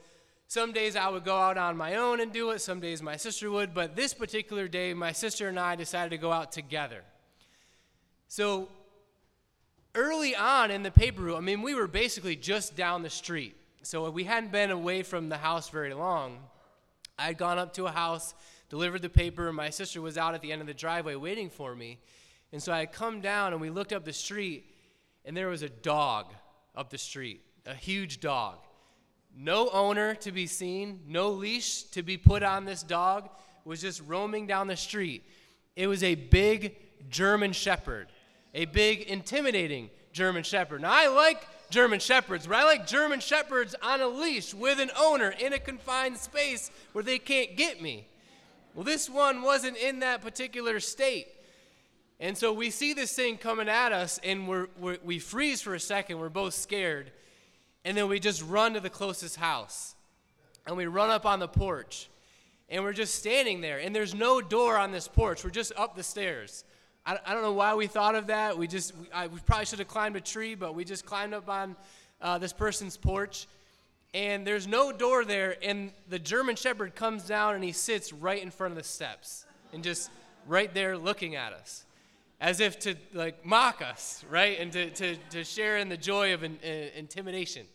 some 0.49 0.73
days 0.73 0.97
I 0.97 1.09
would 1.09 1.25
go 1.25 1.37
out 1.37 1.57
on 1.57 1.77
my 1.77 1.97
own 1.97 2.21
and 2.21 2.33
do 2.33 2.51
it, 2.51 2.61
some 2.61 2.81
days 2.81 3.03
my 3.03 3.17
sister 3.17 3.51
would, 3.51 3.75
but 3.75 3.97
this 3.97 4.15
particular 4.15 4.69
day, 4.69 4.95
my 4.95 5.13
sister 5.13 5.49
and 5.49 5.59
I 5.59 5.77
decided 5.77 6.11
to 6.11 6.19
go 6.19 6.33
out 6.33 6.53
together. 6.53 7.03
So 8.29 8.69
early 9.95 10.37
on 10.37 10.71
in 10.71 10.83
the 10.83 10.91
paper 10.91 11.23
route, 11.23 11.37
I 11.37 11.41
mean, 11.41 11.63
we 11.63 11.75
were 11.75 11.87
basically 11.89 12.37
just 12.37 12.77
down 12.77 13.03
the 13.03 13.11
street. 13.11 13.57
So 13.83 14.11
we 14.11 14.25
hadn't 14.25 14.53
been 14.53 14.71
away 14.71 15.03
from 15.03 15.29
the 15.29 15.37
house 15.37 15.69
very 15.69 15.95
long. 15.95 16.39
I 17.19 17.25
had 17.27 17.39
gone 17.39 17.59
up 17.59 17.73
to 17.75 17.87
a 17.87 17.91
house, 17.91 18.35
delivered 18.69 19.03
the 19.03 19.09
paper, 19.09 19.47
and 19.47 19.57
my 19.57 19.71
sister 19.71 20.01
was 20.03 20.19
out 20.19 20.35
at 20.35 20.43
the 20.43 20.53
end 20.53 20.61
of 20.61 20.67
the 20.67 20.75
driveway 20.75 21.15
waiting 21.15 21.49
for 21.49 21.75
me. 21.75 21.99
And 22.53 22.63
so 22.63 22.73
I 22.73 22.81
had 22.81 22.93
come 22.93 23.21
down 23.21 23.53
and 23.53 23.61
we 23.61 23.71
looked 23.71 23.93
up 23.93 24.05
the 24.05 24.13
street, 24.13 24.65
and 25.25 25.37
there 25.37 25.49
was 25.49 25.63
a 25.63 25.69
dog 25.69 26.33
up 26.75 26.91
the 26.91 26.99
street, 26.99 27.43
a 27.65 27.75
huge 27.75 28.21
dog. 28.21 28.59
No 29.37 29.69
owner 29.71 30.15
to 30.17 30.33
be 30.33 30.47
seen, 30.47 31.01
no 31.07 31.31
leash 31.31 31.83
to 31.85 32.03
be 32.03 32.17
put 32.17 32.43
on 32.43 32.65
this 32.65 32.83
dog, 32.83 33.29
was 33.65 33.81
just 33.81 34.01
roaming 34.07 34.47
down 34.47 34.67
the 34.67 34.77
street. 34.77 35.25
It 35.75 35.87
was 35.87 36.03
a 36.03 36.15
big 36.15 36.77
German 37.11 37.53
shepherd, 37.53 38.09
a 38.55 38.65
big, 38.65 39.03
intimidating 39.03 39.91
German 40.17 40.43
shepherd. 40.43 40.83
Now, 40.83 40.93
I 40.93 41.09
like 41.09 41.47
German 41.71 42.01
shepherds, 42.01 42.47
but 42.47 42.57
I 42.57 42.65
like 42.65 42.87
German 42.87 43.21
shepherds 43.21 43.75
on 43.83 44.01
a 44.01 44.09
leash 44.09 44.55
with 44.55 44.81
an 44.81 44.91
owner 44.99 45.31
in 45.39 45.53
a 45.53 45.59
confined 45.59 46.17
space 46.17 46.71
where 46.93 47.05
they 47.05 47.19
can't 47.19 47.57
get 47.57 47.83
me. 47.83 48.09
Well, 48.75 48.85
this 48.85 49.09
one 49.09 49.43
wasn't 49.43 49.77
in 49.77 50.01
that 50.01 50.23
particular 50.23 50.81
state. 50.81 51.29
And 52.19 52.37
so 52.37 52.53
we 52.53 52.71
see 52.71 52.95
this 52.95 53.15
thing 53.15 53.37
coming 53.37 53.69
at 53.69 53.93
us, 53.93 54.19
and 54.25 54.49
we're, 54.49 54.69
we're, 54.79 54.99
we 55.05 55.19
freeze 55.19 55.61
for 55.61 55.75
a 55.75 55.81
second. 55.81 56.19
We're 56.19 56.31
both 56.31 56.55
scared 56.55 57.13
and 57.87 57.97
then 57.97 58.09
we 58.09 58.19
just 58.19 58.43
run 58.43 58.75
to 58.75 58.81
the 58.81 58.91
closest 58.91 59.37
house. 59.37 59.95
And 60.67 60.77
we 60.77 60.87
run 60.87 61.09
up 61.09 61.25
on 61.25 61.39
the 61.39 61.47
porch. 61.47 62.11
And 62.69 62.83
we're 62.83 62.93
just 62.93 63.15
standing 63.15 63.61
there. 63.61 63.79
And 63.79 63.95
there's 63.95 64.13
no 64.13 64.41
door 64.41 64.77
on 64.77 64.91
this 64.91 65.07
porch. 65.07 65.45
We're 65.45 65.51
just 65.51 65.71
up 65.77 65.95
the 65.95 66.03
stairs. 66.03 66.65
I, 67.07 67.19
I 67.25 67.33
don't 67.33 67.43
know 67.43 67.53
why 67.53 67.75
we 67.75 67.87
thought 67.87 68.17
of 68.17 68.27
that. 68.27 68.59
We 68.59 68.67
just, 68.67 68.93
I, 69.15 69.29
we 69.29 69.39
probably 69.47 69.67
should 69.67 69.79
have 69.79 69.89
climbed 69.89 70.17
a 70.17 70.21
tree, 70.21 70.57
but 70.57 70.75
we 70.75 70.85
just 70.85 71.07
climbed 71.07 71.33
up 71.33 71.49
on 71.49 71.77
uh, 72.21 72.39
this 72.39 72.53
person's 72.53 72.97
porch. 72.97 73.47
And 74.13 74.47
there's 74.47 74.67
no 74.67 74.93
door 74.93 75.25
there. 75.25 75.57
And 75.63 75.93
the 76.09 76.19
German 76.19 76.57
Shepherd 76.57 76.95
comes 76.95 77.25
down 77.25 77.55
and 77.55 77.63
he 77.63 77.73
sits 77.73 78.13
right 78.13 78.43
in 78.43 78.51
front 78.51 78.73
of 78.73 78.79
the 78.79 78.85
steps 78.85 79.47
and 79.73 79.85
just 79.85 80.11
right 80.47 80.73
there 80.75 80.99
looking 80.99 81.37
at 81.37 81.53
us 81.53 81.85
as 82.41 82.61
if 82.61 82.79
to 82.81 82.95
like 83.15 83.45
mock 83.45 83.83
us, 83.83 84.25
right? 84.29 84.59
And 84.59 84.73
to, 84.73 84.91
to, 84.91 85.17
to 85.31 85.45
share 85.45 85.79
in 85.79 85.89
the 85.89 85.97
joy 85.97 86.35
of 86.35 86.43
in, 86.43 86.59
uh, 86.65 86.69
intimidation 86.97 87.67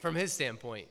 from 0.00 0.14
his 0.14 0.32
standpoint. 0.32 0.88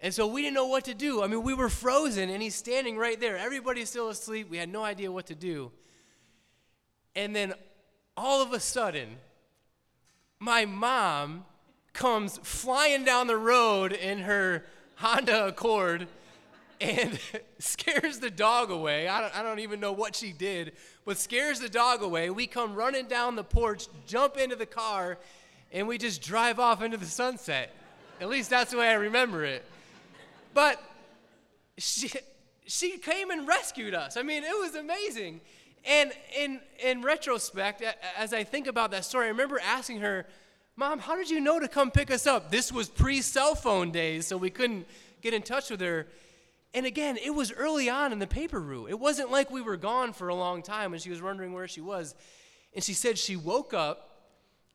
And 0.00 0.12
so 0.12 0.26
we 0.26 0.42
didn't 0.42 0.54
know 0.54 0.66
what 0.66 0.84
to 0.84 0.94
do. 0.94 1.22
I 1.22 1.26
mean, 1.26 1.42
we 1.42 1.54
were 1.54 1.70
frozen, 1.70 2.28
and 2.28 2.42
he's 2.42 2.54
standing 2.54 2.98
right 2.98 3.18
there. 3.18 3.36
Everybody's 3.38 3.88
still 3.88 4.10
asleep. 4.10 4.50
We 4.50 4.58
had 4.58 4.68
no 4.68 4.84
idea 4.84 5.10
what 5.10 5.26
to 5.26 5.34
do. 5.34 5.72
And 7.16 7.34
then 7.34 7.54
all 8.16 8.42
of 8.42 8.52
a 8.52 8.60
sudden, 8.60 9.16
my 10.38 10.66
mom 10.66 11.46
comes 11.92 12.38
flying 12.42 13.04
down 13.04 13.26
the 13.26 13.36
road 13.36 13.92
in 13.92 14.18
her 14.18 14.64
Honda 14.96 15.46
Accord 15.46 16.06
and 16.80 17.18
scares 17.58 18.18
the 18.18 18.30
dog 18.30 18.70
away. 18.70 19.08
I 19.08 19.22
don't, 19.22 19.38
I 19.38 19.42
don't 19.42 19.60
even 19.60 19.80
know 19.80 19.92
what 19.92 20.14
she 20.14 20.32
did, 20.32 20.72
but 21.06 21.16
scares 21.16 21.58
the 21.58 21.70
dog 21.70 22.02
away. 22.02 22.28
We 22.28 22.46
come 22.46 22.74
running 22.74 23.06
down 23.06 23.34
the 23.34 23.44
porch, 23.44 23.88
jump 24.06 24.36
into 24.36 24.56
the 24.56 24.66
car, 24.66 25.18
and 25.72 25.88
we 25.88 25.96
just 25.96 26.22
drive 26.22 26.60
off 26.60 26.82
into 26.82 26.98
the 26.98 27.06
sunset. 27.06 27.74
At 28.20 28.28
least 28.28 28.50
that's 28.50 28.72
the 28.72 28.78
way 28.78 28.88
I 28.88 28.94
remember 28.94 29.44
it. 29.44 29.64
But 30.52 30.82
she, 31.78 32.10
she 32.66 32.98
came 32.98 33.30
and 33.30 33.48
rescued 33.48 33.94
us. 33.94 34.18
I 34.18 34.22
mean, 34.22 34.44
it 34.44 34.58
was 34.58 34.74
amazing. 34.74 35.40
And 35.86 36.12
in, 36.36 36.60
in 36.84 37.02
retrospect, 37.02 37.82
as 38.16 38.32
I 38.32 38.42
think 38.42 38.66
about 38.66 38.90
that 38.90 39.04
story, 39.04 39.26
I 39.26 39.30
remember 39.30 39.60
asking 39.60 40.00
her, 40.00 40.26
Mom, 40.76 40.98
how 40.98 41.16
did 41.16 41.30
you 41.30 41.40
know 41.40 41.60
to 41.60 41.68
come 41.68 41.90
pick 41.90 42.10
us 42.10 42.26
up? 42.26 42.50
This 42.50 42.70
was 42.72 42.88
pre 42.88 43.22
cell 43.22 43.54
phone 43.54 43.92
days, 43.92 44.26
so 44.26 44.36
we 44.36 44.50
couldn't 44.50 44.86
get 45.22 45.32
in 45.32 45.42
touch 45.42 45.70
with 45.70 45.80
her. 45.80 46.06
And 46.74 46.84
again, 46.84 47.16
it 47.16 47.34
was 47.34 47.52
early 47.52 47.88
on 47.88 48.12
in 48.12 48.18
the 48.18 48.26
paper 48.26 48.60
route. 48.60 48.90
It 48.90 49.00
wasn't 49.00 49.30
like 49.30 49.50
we 49.50 49.62
were 49.62 49.78
gone 49.78 50.12
for 50.12 50.28
a 50.28 50.34
long 50.34 50.62
time 50.62 50.92
and 50.92 51.00
she 51.00 51.08
was 51.08 51.22
wondering 51.22 51.54
where 51.54 51.66
she 51.66 51.80
was. 51.80 52.14
And 52.74 52.84
she 52.84 52.92
said 52.92 53.16
she 53.16 53.36
woke 53.36 53.72
up 53.72 54.26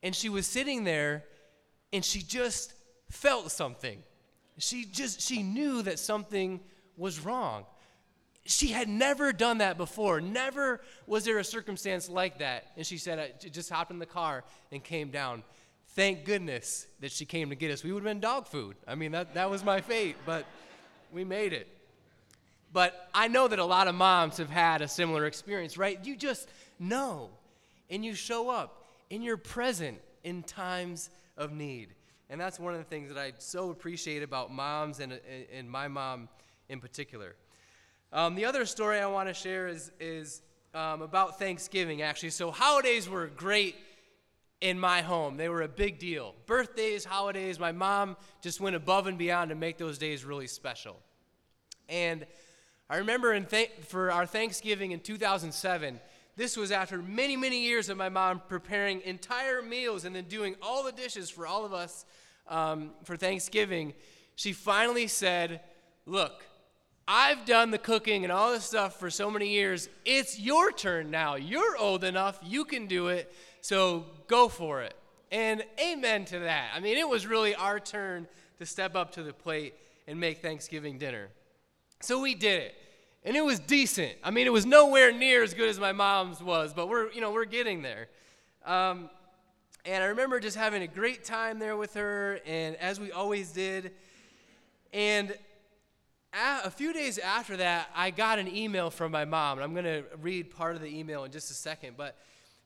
and 0.01 0.15
she 0.15 0.27
was 0.27 0.47
sitting 0.47 0.83
there 0.83 1.25
and 1.93 2.03
she 2.03 2.23
just 2.23 2.73
felt 3.11 3.51
something. 3.51 4.01
She 4.57 4.85
just 4.85 5.21
she 5.21 5.43
knew 5.43 5.83
that 5.83 5.99
something 5.99 6.61
was 6.97 7.19
wrong. 7.19 7.65
She 8.45 8.69
had 8.69 8.89
never 8.89 9.31
done 9.31 9.59
that 9.59 9.77
before. 9.77 10.19
Never 10.19 10.81
was 11.05 11.25
there 11.25 11.37
a 11.37 11.43
circumstance 11.43 12.09
like 12.09 12.39
that. 12.39 12.71
And 12.75 12.85
she 12.85 12.97
said, 12.97 13.19
I 13.19 13.47
just 13.49 13.69
hopped 13.69 13.91
in 13.91 13.99
the 13.99 14.05
car 14.05 14.43
and 14.71 14.83
came 14.83 15.09
down. 15.11 15.43
Thank 15.89 16.25
goodness 16.25 16.87
that 17.01 17.11
she 17.11 17.25
came 17.25 17.49
to 17.49 17.55
get 17.55 17.69
us. 17.69 17.83
We 17.83 17.91
would 17.91 18.03
have 18.03 18.09
been 18.09 18.19
dog 18.19 18.47
food. 18.47 18.77
I 18.87 18.95
mean, 18.95 19.11
that, 19.11 19.35
that 19.35 19.49
was 19.49 19.63
my 19.63 19.81
fate, 19.81 20.15
but 20.25 20.45
we 21.11 21.23
made 21.23 21.53
it. 21.53 21.67
But 22.73 23.09
I 23.13 23.27
know 23.27 23.47
that 23.47 23.59
a 23.59 23.65
lot 23.65 23.87
of 23.87 23.95
moms 23.95 24.37
have 24.37 24.49
had 24.49 24.81
a 24.81 24.87
similar 24.87 25.25
experience, 25.25 25.77
right? 25.77 25.99
You 26.03 26.15
just 26.15 26.47
know, 26.79 27.29
and 27.89 28.03
you 28.03 28.15
show 28.15 28.49
up, 28.49 28.87
and 29.11 29.23
you're 29.23 29.37
present 29.37 29.99
in 30.23 30.43
times 30.43 31.09
of 31.37 31.51
need. 31.51 31.89
And 32.29 32.39
that's 32.39 32.59
one 32.59 32.73
of 32.73 32.79
the 32.79 32.85
things 32.85 33.09
that 33.09 33.17
I 33.17 33.33
so 33.37 33.71
appreciate 33.71 34.23
about 34.23 34.51
moms 34.51 35.01
and, 35.01 35.19
and 35.53 35.69
my 35.69 35.89
mom 35.89 36.29
in 36.69 36.79
particular. 36.79 37.35
Um, 38.13 38.35
the 38.35 38.45
other 38.45 38.65
story 38.65 38.99
I 38.99 39.05
want 39.05 39.29
to 39.29 39.33
share 39.33 39.67
is, 39.67 39.91
is 39.99 40.41
um, 40.73 41.01
about 41.01 41.39
Thanksgiving, 41.39 42.01
actually. 42.01 42.31
So, 42.31 42.51
holidays 42.51 43.07
were 43.07 43.27
great 43.27 43.75
in 44.59 44.77
my 44.77 45.01
home. 45.01 45.37
They 45.37 45.47
were 45.47 45.61
a 45.61 45.67
big 45.67 45.97
deal. 45.97 46.35
Birthdays, 46.45 47.05
holidays, 47.05 47.57
my 47.57 47.71
mom 47.71 48.17
just 48.41 48.59
went 48.59 48.75
above 48.75 49.07
and 49.07 49.17
beyond 49.17 49.49
to 49.49 49.55
make 49.55 49.77
those 49.77 49.97
days 49.97 50.25
really 50.25 50.47
special. 50.47 50.97
And 51.87 52.25
I 52.89 52.97
remember 52.97 53.39
th- 53.39 53.71
for 53.87 54.11
our 54.11 54.25
Thanksgiving 54.25 54.91
in 54.91 54.99
2007, 54.99 55.99
this 56.35 56.57
was 56.57 56.71
after 56.71 56.97
many, 57.01 57.37
many 57.37 57.63
years 57.63 57.89
of 57.89 57.97
my 57.97 58.09
mom 58.09 58.41
preparing 58.47 59.01
entire 59.01 59.61
meals 59.61 60.05
and 60.05 60.15
then 60.15 60.25
doing 60.25 60.55
all 60.61 60.83
the 60.83 60.91
dishes 60.91 61.29
for 61.29 61.47
all 61.47 61.65
of 61.65 61.73
us 61.73 62.05
um, 62.47 62.91
for 63.03 63.15
Thanksgiving. 63.15 63.93
She 64.35 64.53
finally 64.53 65.07
said, 65.07 65.61
Look, 66.05 66.43
I've 67.07 67.45
done 67.45 67.71
the 67.71 67.77
cooking 67.77 68.23
and 68.23 68.31
all 68.31 68.51
this 68.51 68.63
stuff 68.63 68.99
for 68.99 69.09
so 69.09 69.29
many 69.29 69.49
years. 69.49 69.89
It's 70.05 70.39
your 70.39 70.71
turn 70.71 71.11
now. 71.11 71.35
You're 71.35 71.77
old 71.77 72.03
enough. 72.03 72.39
You 72.43 72.63
can 72.63 72.87
do 72.87 73.07
it. 73.07 73.33
So 73.61 74.05
go 74.27 74.47
for 74.47 74.81
it. 74.81 74.93
And 75.31 75.63
amen 75.79 76.25
to 76.25 76.39
that. 76.39 76.71
I 76.75 76.79
mean, 76.79 76.97
it 76.97 77.07
was 77.07 77.25
really 77.25 77.55
our 77.55 77.79
turn 77.79 78.27
to 78.59 78.65
step 78.65 78.95
up 78.95 79.11
to 79.13 79.23
the 79.23 79.33
plate 79.33 79.73
and 80.07 80.19
make 80.19 80.41
Thanksgiving 80.41 80.97
dinner. 80.97 81.29
So 82.01 82.19
we 82.19 82.35
did 82.35 82.61
it. 82.61 82.75
And 83.23 83.35
it 83.37 83.45
was 83.45 83.59
decent. 83.59 84.13
I 84.23 84.31
mean, 84.31 84.47
it 84.47 84.53
was 84.53 84.65
nowhere 84.65 85.11
near 85.11 85.43
as 85.43 85.53
good 85.53 85.69
as 85.69 85.79
my 85.79 85.91
mom's 85.91 86.41
was, 86.41 86.73
but 86.73 86.89
we're, 86.89 87.11
you 87.11 87.21
know, 87.21 87.31
we're 87.31 87.45
getting 87.45 87.81
there. 87.81 88.07
Um, 88.65 89.09
and 89.85 90.03
I 90.03 90.07
remember 90.07 90.39
just 90.39 90.57
having 90.57 90.81
a 90.81 90.87
great 90.87 91.23
time 91.23 91.59
there 91.59 91.77
with 91.77 91.93
her, 91.95 92.39
and 92.45 92.75
as 92.77 92.99
we 92.99 93.11
always 93.11 93.51
did. 93.51 93.91
And 94.93 95.35
a, 96.33 96.71
few 96.71 96.93
days 96.93 97.17
after 97.17 97.57
that, 97.57 97.89
I 97.95 98.11
got 98.11 98.39
an 98.39 98.47
email 98.47 98.89
from 98.89 99.11
my 99.11 99.25
mom. 99.25 99.57
And 99.57 99.63
I'm 99.63 99.73
going 99.73 99.85
to 99.85 100.03
read 100.21 100.51
part 100.51 100.75
of 100.75 100.81
the 100.81 100.87
email 100.87 101.23
in 101.23 101.31
just 101.31 101.51
a 101.51 101.53
second. 101.53 101.95
But 101.97 102.15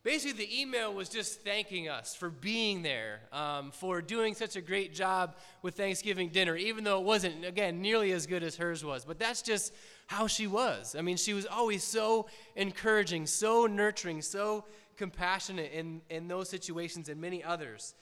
basically, 0.04 0.46
the 0.46 0.62
email 0.62 0.94
was 0.94 1.10
just 1.10 1.42
thanking 1.42 1.90
us 1.90 2.16
for 2.16 2.30
being 2.30 2.82
there, 2.84 3.22
um, 3.32 3.72
for 3.72 4.02
doing 4.02 4.36
such 4.36 4.56
a 4.56 4.62
great 4.62 4.94
job 4.94 5.36
with 5.62 5.76
Thanksgiving 5.76 6.30
dinner, 6.30 6.56
even 6.56 6.84
though 6.84 7.00
it 7.00 7.06
wasn't, 7.06 7.46
again, 7.46 7.82
nearly 7.82 8.12
as 8.12 8.28
good 8.28 8.44
as 8.44 8.56
hers 8.56 8.86
was. 8.86 9.04
But 9.04 9.20
that's 9.20 9.42
just 9.42 9.74
how 10.08 10.28
she 10.28 10.48
was. 10.48 10.96
I 10.96 11.02
mean, 11.02 11.18
she 11.18 11.34
was 11.34 11.46
always 11.46 11.84
so 11.84 12.28
encouraging, 12.56 13.26
so 13.26 13.66
nurturing, 13.66 14.22
so 14.22 14.66
compassionate 14.96 15.72
in, 15.74 16.02
in 16.10 16.28
those 16.28 16.50
situations 16.50 17.10
and 17.10 17.20
many 17.20 17.44
others. 17.44 17.96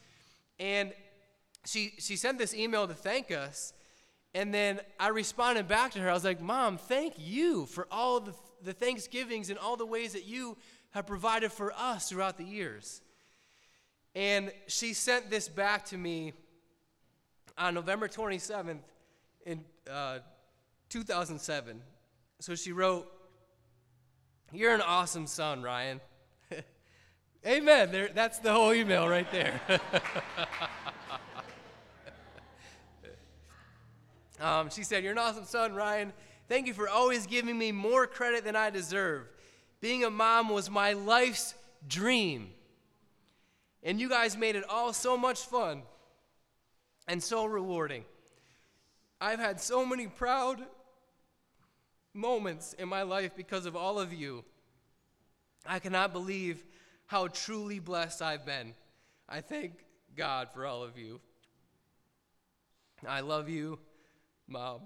And 0.60 0.94
she, 1.66 1.94
she 1.98 2.16
sent 2.16 2.38
this 2.38 2.54
email 2.54 2.88
to 2.88 2.94
thank 2.94 3.32
us. 3.32 3.74
And 4.36 4.54
then 4.54 4.80
I 5.00 5.10
responded 5.10 5.68
back 5.68 5.92
to 5.92 6.00
her. 6.00 6.10
I 6.10 6.14
was 6.14 6.24
like, 6.24 6.42
Mom, 6.42 6.78
thank 6.78 7.14
you 7.18 7.66
for 7.68 7.88
all 7.92 8.20
the, 8.20 8.34
the 8.64 8.74
Thanksgivings 8.74 9.50
and 9.50 9.60
all 9.60 9.78
the 9.78 9.86
ways 9.86 10.14
that 10.14 10.26
you 10.26 10.58
have 10.92 11.06
provided 11.06 11.52
for 11.52 11.72
us 11.76 12.10
throughout 12.10 12.38
the 12.38 12.44
years. 12.44 13.02
And 14.16 14.52
she 14.68 14.94
sent 14.94 15.30
this 15.30 15.48
back 15.48 15.86
to 15.86 15.98
me 15.98 16.34
on 17.58 17.74
November 17.74 18.08
27th 18.08 18.80
in 19.46 19.64
uh, 19.90 20.20
2007. 20.90 21.82
So 22.40 22.56
she 22.56 22.72
wrote, 22.72 23.08
You're 24.52 24.74
an 24.74 24.82
awesome 24.82 25.28
son, 25.28 25.62
Ryan. 25.62 26.02
Amen. 27.48 27.92
There, 27.92 28.10
that's 28.14 28.40
the 28.40 28.52
whole 28.52 28.74
email 28.74 29.08
right 29.08 29.32
there. 29.32 29.60
um, 34.40 34.70
she 34.70 34.84
said, 34.84 35.04
You're 35.04 35.14
an 35.14 35.18
awesome 35.18 35.46
son, 35.46 35.74
Ryan. 35.74 36.14
Thank 36.48 36.68
you 36.68 36.74
for 36.74 36.90
always 36.90 37.26
giving 37.26 37.58
me 37.58 37.72
more 37.72 38.06
credit 38.08 38.44
than 38.44 38.56
I 38.56 38.70
deserve. 38.70 39.28
Being 39.82 40.04
a 40.04 40.10
mom 40.10 40.50
was 40.50 40.70
my 40.70 40.94
life's 40.94 41.54
dream. 41.88 42.50
And 43.82 44.00
you 44.00 44.10
guys 44.10 44.38
made 44.38 44.56
it 44.56 44.64
all 44.70 44.94
so 44.94 45.18
much 45.18 45.42
fun 45.42 45.84
and 47.08 47.22
so 47.22 47.46
rewarding. 47.46 48.06
I've 49.20 49.40
had 49.40 49.60
so 49.60 49.86
many 49.86 50.08
proud 50.08 50.62
moments 52.14 52.74
in 52.74 52.88
my 52.88 53.04
life 53.04 53.36
because 53.36 53.66
of 53.66 53.76
all 53.76 54.00
of 54.00 54.14
you. 54.14 54.44
I 55.66 55.80
cannot 55.80 56.14
believe 56.14 56.64
how 57.08 57.28
truly 57.28 57.80
blessed 57.80 58.22
I've 58.22 58.46
been. 58.46 58.74
I 59.28 59.42
thank 59.42 59.74
God 60.16 60.50
for 60.54 60.66
all 60.66 60.84
of 60.84 60.98
you. 60.98 61.20
I 63.08 63.22
love 63.22 63.50
you, 63.50 63.80
Mom. 64.54 64.82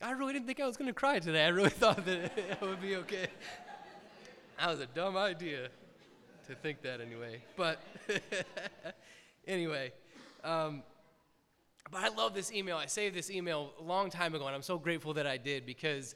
I 0.00 0.12
really 0.12 0.32
didn't 0.32 0.46
think 0.46 0.60
I 0.60 0.66
was 0.68 0.76
going 0.76 0.86
to 0.86 0.94
cry 0.94 1.18
today. 1.18 1.44
I 1.44 1.48
really 1.48 1.70
thought 1.82 2.04
that 2.04 2.38
it 2.38 2.60
would 2.60 2.80
be 2.80 2.94
okay. 2.94 3.26
That 4.60 4.70
was 4.70 4.78
a 4.78 4.86
dumb 4.86 5.16
idea 5.16 5.70
to 6.46 6.54
think 6.54 6.82
that 6.82 7.00
anyway. 7.00 7.42
But 7.56 7.82
anyway, 9.48 9.92
um, 10.44 10.84
but 11.90 12.04
I 12.04 12.10
love 12.10 12.32
this 12.32 12.52
email. 12.52 12.76
I 12.76 12.86
saved 12.86 13.16
this 13.16 13.28
email 13.28 13.72
a 13.80 13.82
long 13.82 14.08
time 14.08 14.36
ago, 14.36 14.46
and 14.46 14.54
I'm 14.54 14.62
so 14.62 14.78
grateful 14.78 15.14
that 15.14 15.26
I 15.26 15.36
did 15.36 15.66
because 15.66 16.14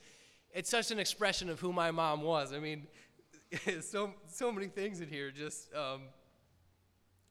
it's 0.54 0.70
such 0.70 0.92
an 0.92 1.00
expression 1.00 1.50
of 1.50 1.58
who 1.58 1.72
my 1.72 1.90
mom 1.90 2.22
was. 2.22 2.52
I 2.52 2.60
mean, 2.60 2.86
so 3.80 4.14
so 4.28 4.52
many 4.52 4.68
things 4.68 5.00
in 5.00 5.08
here. 5.08 5.32
Just 5.32 5.74
um, 5.74 6.02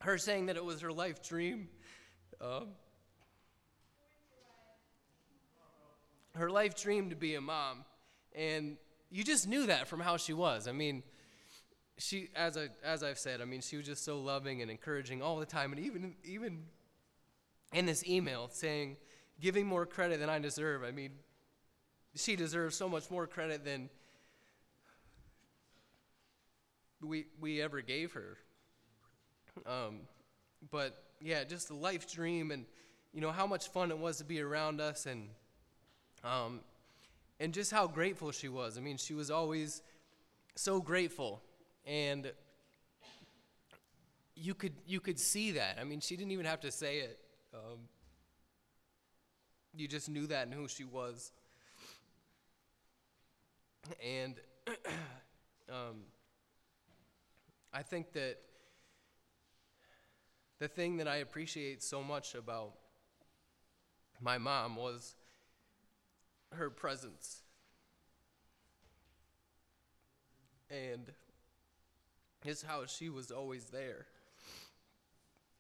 her 0.01 0.17
saying 0.17 0.47
that 0.47 0.57
it 0.57 0.65
was 0.65 0.81
her 0.81 0.91
life 0.91 1.25
dream. 1.25 1.69
Um, 2.41 2.69
her 6.35 6.49
life 6.49 6.79
dream 6.81 7.09
to 7.09 7.15
be 7.15 7.35
a 7.35 7.41
mom, 7.41 7.83
and 8.33 8.77
you 9.09 9.23
just 9.23 9.47
knew 9.47 9.65
that 9.65 9.87
from 9.87 9.99
how 9.99 10.17
she 10.17 10.33
was. 10.33 10.67
I 10.67 10.71
mean, 10.71 11.03
she 11.97 12.29
as 12.35 12.57
I 12.57 12.69
as 12.83 13.03
I've 13.03 13.19
said, 13.19 13.41
I 13.41 13.45
mean, 13.45 13.61
she 13.61 13.75
was 13.75 13.85
just 13.85 14.05
so 14.05 14.19
loving 14.19 14.61
and 14.61 14.71
encouraging 14.71 15.21
all 15.21 15.37
the 15.37 15.45
time, 15.45 15.73
and 15.73 15.81
even 15.81 16.15
even 16.23 16.63
in 17.73 17.85
this 17.85 18.07
email 18.07 18.49
saying, 18.51 18.97
giving 19.39 19.67
more 19.67 19.85
credit 19.85 20.19
than 20.19 20.29
I 20.29 20.39
deserve. 20.39 20.83
I 20.83 20.91
mean, 20.91 21.11
she 22.15 22.35
deserves 22.35 22.75
so 22.75 22.89
much 22.89 23.11
more 23.11 23.27
credit 23.27 23.63
than 23.63 23.89
we, 27.01 27.27
we 27.39 27.61
ever 27.61 27.81
gave 27.81 28.13
her. 28.13 28.37
Um, 29.65 30.01
but 30.71 31.08
yeah, 31.21 31.43
just 31.43 31.69
a 31.69 31.73
life 31.73 32.11
dream 32.11 32.51
and, 32.51 32.65
you 33.13 33.21
know, 33.21 33.31
how 33.31 33.47
much 33.47 33.69
fun 33.69 33.91
it 33.91 33.97
was 33.97 34.17
to 34.17 34.23
be 34.23 34.41
around 34.41 34.79
us 34.79 35.05
and, 35.05 35.29
um, 36.23 36.61
and 37.39 37.53
just 37.53 37.71
how 37.71 37.87
grateful 37.87 38.31
she 38.31 38.49
was. 38.49 38.77
I 38.77 38.81
mean, 38.81 38.97
she 38.97 39.13
was 39.13 39.29
always 39.31 39.81
so 40.55 40.81
grateful. 40.81 41.41
And 41.85 42.31
you 44.35 44.53
could, 44.53 44.73
you 44.87 44.99
could 44.99 45.19
see 45.19 45.51
that. 45.51 45.77
I 45.79 45.83
mean, 45.83 45.99
she 45.99 46.15
didn't 46.15 46.31
even 46.31 46.45
have 46.45 46.61
to 46.61 46.71
say 46.71 46.99
it. 46.99 47.19
Um, 47.53 47.79
you 49.75 49.87
just 49.87 50.09
knew 50.09 50.27
that 50.27 50.45
and 50.45 50.53
who 50.53 50.67
she 50.67 50.83
was. 50.83 51.31
And 54.05 54.35
um, 55.69 56.03
I 57.73 57.81
think 57.81 58.13
that 58.13 58.37
the 60.59 60.67
thing 60.67 60.97
that 60.97 61.07
I 61.07 61.17
appreciate 61.17 61.81
so 61.81 62.03
much 62.03 62.35
about 62.35 62.73
my 64.21 64.37
mom 64.37 64.75
was 64.75 65.15
her 66.51 66.69
presence. 66.69 67.41
And 70.69 71.11
is 72.45 72.61
how 72.61 72.85
she 72.85 73.09
was 73.09 73.31
always 73.31 73.65
there. 73.65 74.05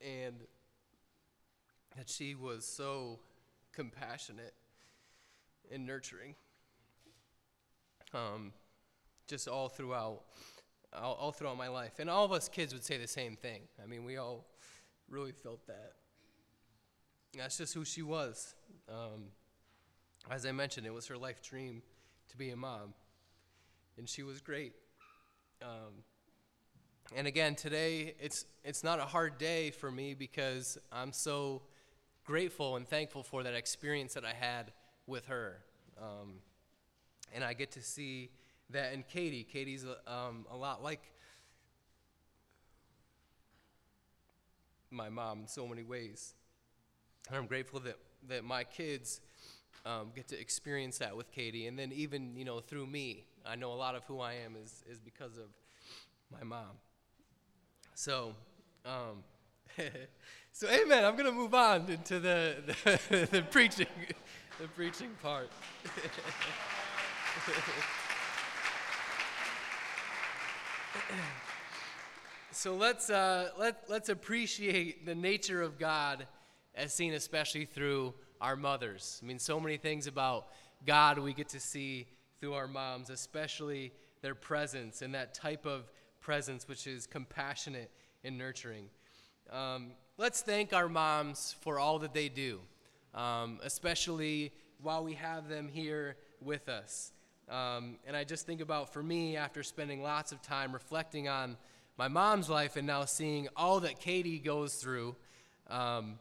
And 0.01 0.35
that 1.97 2.09
she 2.09 2.35
was 2.35 2.65
so 2.65 3.19
compassionate 3.73 4.53
and 5.71 5.85
nurturing. 5.85 6.35
Um, 8.13 8.53
just 9.27 9.47
all 9.47 9.69
throughout, 9.69 10.23
all, 10.93 11.13
all, 11.15 11.31
throughout 11.31 11.57
my 11.57 11.67
life, 11.67 11.99
and 11.99 12.09
all 12.09 12.25
of 12.25 12.31
us 12.31 12.49
kids 12.49 12.73
would 12.73 12.83
say 12.83 12.97
the 12.97 13.07
same 13.07 13.35
thing. 13.35 13.61
I 13.81 13.85
mean, 13.85 14.03
we 14.03 14.17
all 14.17 14.45
really 15.09 15.31
felt 15.31 15.65
that. 15.67 15.93
That's 17.37 17.57
just 17.57 17.73
who 17.73 17.85
she 17.85 18.01
was. 18.01 18.55
Um, 18.87 19.25
as 20.29 20.45
I 20.45 20.51
mentioned, 20.51 20.85
it 20.87 20.93
was 20.93 21.07
her 21.07 21.17
life 21.17 21.41
dream 21.41 21.81
to 22.29 22.37
be 22.37 22.49
a 22.49 22.55
mom, 22.55 22.93
and 23.97 24.07
she 24.07 24.23
was 24.23 24.41
great. 24.41 24.73
Um, 25.61 26.03
and 27.15 27.27
again, 27.27 27.55
today 27.55 28.15
it's 28.19 28.45
it's 28.63 28.83
not 28.83 28.99
a 28.99 29.05
hard 29.05 29.37
day 29.37 29.71
for 29.71 29.91
me 29.91 30.13
because 30.13 30.77
I'm 30.91 31.11
so 31.11 31.63
grateful 32.23 32.75
and 32.75 32.87
thankful 32.87 33.23
for 33.23 33.43
that 33.43 33.55
experience 33.55 34.13
that 34.13 34.25
I 34.25 34.33
had 34.33 34.71
with 35.07 35.25
her. 35.27 35.57
Um, 35.99 36.35
and 37.33 37.43
I 37.43 37.53
get 37.53 37.71
to 37.71 37.81
see 37.81 38.29
that 38.69 38.93
in 38.93 39.03
Katie. 39.03 39.43
Katie's 39.43 39.85
um, 40.07 40.45
a 40.51 40.55
lot 40.55 40.83
like 40.83 41.11
my 44.91 45.09
mom 45.09 45.41
in 45.41 45.47
so 45.47 45.67
many 45.67 45.83
ways. 45.83 46.33
And 47.27 47.37
I'm 47.37 47.45
grateful 47.45 47.79
that, 47.81 47.97
that 48.27 48.43
my 48.43 48.63
kids 48.63 49.21
um, 49.85 50.11
get 50.15 50.27
to 50.29 50.39
experience 50.39 50.97
that 50.99 51.15
with 51.15 51.31
Katie. 51.31 51.67
And 51.67 51.77
then 51.77 51.91
even, 51.91 52.35
you 52.35 52.45
know, 52.45 52.59
through 52.59 52.87
me, 52.87 53.25
I 53.45 53.55
know 53.55 53.71
a 53.71 53.75
lot 53.75 53.95
of 53.95 54.03
who 54.05 54.19
I 54.19 54.33
am 54.33 54.55
is, 54.61 54.83
is 54.89 54.99
because 54.99 55.37
of 55.37 55.47
my 56.31 56.43
mom. 56.43 56.77
So, 57.95 58.35
um, 58.85 59.23
so 60.51 60.67
amen. 60.69 61.05
I'm 61.05 61.15
going 61.15 61.25
to 61.25 61.31
move 61.31 61.53
on 61.53 61.89
into 61.89 62.19
the, 62.19 62.55
the, 62.85 63.27
the 63.31 63.41
preaching, 63.43 63.87
the 64.59 64.67
preaching 64.67 65.11
part. 65.21 65.49
so 72.51 72.75
let's, 72.75 73.09
uh, 73.09 73.49
let, 73.57 73.83
let's 73.89 74.09
appreciate 74.09 75.05
the 75.05 75.15
nature 75.15 75.61
of 75.61 75.77
God 75.77 76.25
as 76.75 76.93
seen 76.93 77.13
especially 77.13 77.65
through 77.65 78.13
our 78.41 78.55
mothers. 78.55 79.19
I 79.23 79.27
mean, 79.27 79.39
so 79.39 79.59
many 79.59 79.77
things 79.77 80.07
about 80.07 80.47
God 80.85 81.19
we 81.19 81.33
get 81.33 81.49
to 81.49 81.59
see 81.59 82.07
through 82.39 82.53
our 82.53 82.67
moms, 82.67 83.09
especially 83.09 83.91
their 84.21 84.35
presence 84.35 85.01
and 85.01 85.13
that 85.13 85.33
type 85.33 85.65
of 85.65 85.91
presence 86.19 86.67
which 86.67 86.87
is 86.87 87.05
compassionate 87.05 87.91
and 88.23 88.37
nurturing. 88.37 88.85
Um, 89.51 89.91
let's 90.17 90.41
thank 90.41 90.73
our 90.73 90.89
moms 90.89 91.55
for 91.61 91.79
all 91.79 91.99
that 91.99 92.13
they 92.13 92.29
do, 92.29 92.59
um, 93.13 93.59
especially 93.63 94.51
while 94.81 95.03
we 95.03 95.13
have 95.13 95.49
them 95.49 95.67
here 95.67 96.15
with 96.41 96.69
us. 96.69 97.11
Um, 97.49 97.97
and 98.05 98.15
I 98.15 98.23
just 98.23 98.45
think 98.45 98.61
about 98.61 98.93
for 98.93 99.01
me, 99.01 99.35
after 99.35 99.63
spending 99.63 100.03
lots 100.03 100.31
of 100.31 100.41
time 100.41 100.71
reflecting 100.71 101.27
on 101.27 101.57
my 101.99 102.07
mom's 102.07 102.49
life 102.49 102.77
and 102.77 102.87
now 102.87 103.03
seeing 103.03 103.49
all 103.57 103.81
that 103.81 103.99
Katie 103.99 104.39
goes 104.39 104.75
through 104.75 105.17
um, 105.69 106.17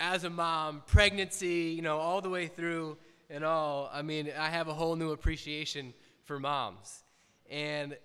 as 0.00 0.24
a 0.24 0.30
mom, 0.30 0.82
pregnancy, 0.84 1.72
you 1.76 1.80
know, 1.80 1.98
all 1.98 2.20
the 2.20 2.28
way 2.28 2.48
through 2.48 2.98
and 3.30 3.44
all, 3.44 3.88
I 3.92 4.02
mean, 4.02 4.32
I 4.36 4.50
have 4.50 4.66
a 4.66 4.74
whole 4.74 4.96
new 4.96 5.12
appreciation 5.12 5.94
for 6.24 6.40
moms. 6.40 7.04
And 7.48 7.96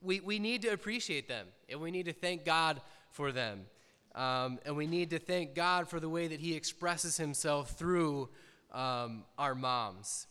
we, 0.00 0.20
we 0.20 0.38
need 0.38 0.62
to 0.62 0.68
appreciate 0.68 1.26
them, 1.26 1.48
and 1.68 1.80
we 1.80 1.90
need 1.90 2.04
to 2.04 2.12
thank 2.12 2.44
God 2.44 2.80
for 3.10 3.32
them. 3.32 3.66
Um, 4.14 4.60
and 4.64 4.76
we 4.76 4.86
need 4.86 5.10
to 5.10 5.18
thank 5.18 5.56
God 5.56 5.88
for 5.88 5.98
the 5.98 6.08
way 6.08 6.28
that 6.28 6.38
He 6.38 6.54
expresses 6.54 7.16
Himself 7.16 7.70
through 7.70 8.28
um, 8.72 9.24
our 9.36 9.56
moms. 9.56 10.28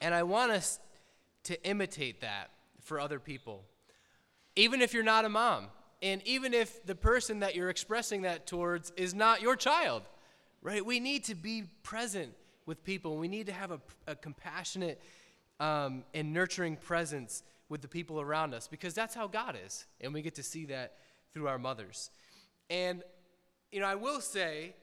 And 0.00 0.14
I 0.14 0.22
want 0.22 0.52
us 0.52 0.80
to 1.42 1.62
imitate 1.68 2.22
that 2.22 2.48
for 2.80 2.98
other 2.98 3.18
people, 3.18 3.64
even 4.56 4.82
if 4.82 4.94
you're 4.94 5.02
not 5.02 5.24
a 5.24 5.28
mom, 5.28 5.66
and 6.02 6.22
even 6.26 6.52
if 6.52 6.84
the 6.84 6.94
person 6.94 7.40
that 7.40 7.54
you're 7.54 7.70
expressing 7.70 8.22
that 8.22 8.46
towards 8.46 8.90
is 8.96 9.14
not 9.14 9.40
your 9.40 9.56
child, 9.56 10.02
right? 10.62 10.84
We 10.84 11.00
need 11.00 11.24
to 11.24 11.34
be 11.34 11.64
present 11.82 12.32
with 12.66 12.84
people. 12.84 13.16
We 13.16 13.28
need 13.28 13.46
to 13.46 13.52
have 13.52 13.70
a, 13.70 13.80
a 14.06 14.14
compassionate 14.14 15.00
um, 15.60 16.04
and 16.12 16.32
nurturing 16.32 16.76
presence 16.76 17.42
with 17.68 17.80
the 17.80 17.88
people 17.88 18.20
around 18.20 18.54
us 18.54 18.68
because 18.68 18.94
that's 18.94 19.14
how 19.14 19.26
God 19.26 19.56
is. 19.64 19.86
And 20.00 20.12
we 20.12 20.22
get 20.22 20.34
to 20.36 20.42
see 20.42 20.66
that 20.66 20.94
through 21.32 21.48
our 21.48 21.58
mothers. 21.58 22.10
And, 22.70 23.02
you 23.72 23.80
know, 23.80 23.86
I 23.86 23.94
will 23.94 24.20
say, 24.20 24.74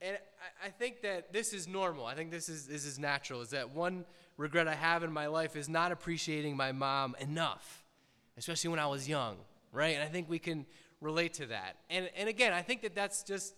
and 0.00 0.16
I, 0.62 0.66
I 0.66 0.70
think 0.70 1.02
that 1.02 1.32
this 1.32 1.52
is 1.52 1.66
normal. 1.66 2.06
I 2.06 2.14
think 2.14 2.30
this 2.30 2.48
is, 2.48 2.66
this 2.66 2.84
is 2.84 2.98
natural, 2.98 3.40
is 3.40 3.50
that 3.50 3.70
one 3.70 4.04
regret 4.36 4.68
I 4.68 4.74
have 4.74 5.02
in 5.02 5.12
my 5.12 5.26
life 5.26 5.56
is 5.56 5.68
not 5.68 5.92
appreciating 5.92 6.56
my 6.56 6.72
mom 6.72 7.16
enough, 7.20 7.84
especially 8.36 8.70
when 8.70 8.78
I 8.78 8.86
was 8.86 9.08
young, 9.08 9.36
right? 9.72 9.94
And 9.94 10.02
I 10.02 10.06
think 10.06 10.28
we 10.28 10.38
can 10.38 10.66
relate 11.00 11.34
to 11.34 11.46
that. 11.46 11.76
And, 11.90 12.10
and 12.16 12.28
again, 12.28 12.52
I 12.52 12.62
think 12.62 12.82
that 12.82 12.94
that's 12.94 13.22
just 13.22 13.54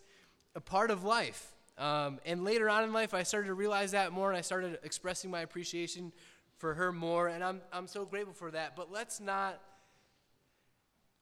a 0.55 0.61
part 0.61 0.91
of 0.91 1.05
life. 1.05 1.53
Um, 1.77 2.19
and 2.27 2.45
later 2.45 2.69
on 2.69 2.85
in 2.85 2.93
life, 2.93 3.15
I 3.15 3.23
started 3.23 3.47
to 3.49 3.55
realize 3.55 3.93
that 3.93 4.13
more, 4.13 4.29
and 4.29 4.37
I 4.37 4.41
started 4.41 4.79
expressing 4.83 5.31
my 5.31 5.41
appreciation 5.41 6.13
for 6.57 6.75
her 6.75 6.91
more, 6.93 7.29
and 7.29 7.45
I'm, 7.45 7.61
I'm 7.73 7.87
so 7.87 8.05
grateful 8.05 8.35
for 8.35 8.51
that. 8.51 8.75
But 8.75 8.91
let's 8.91 9.21
not, 9.21 9.61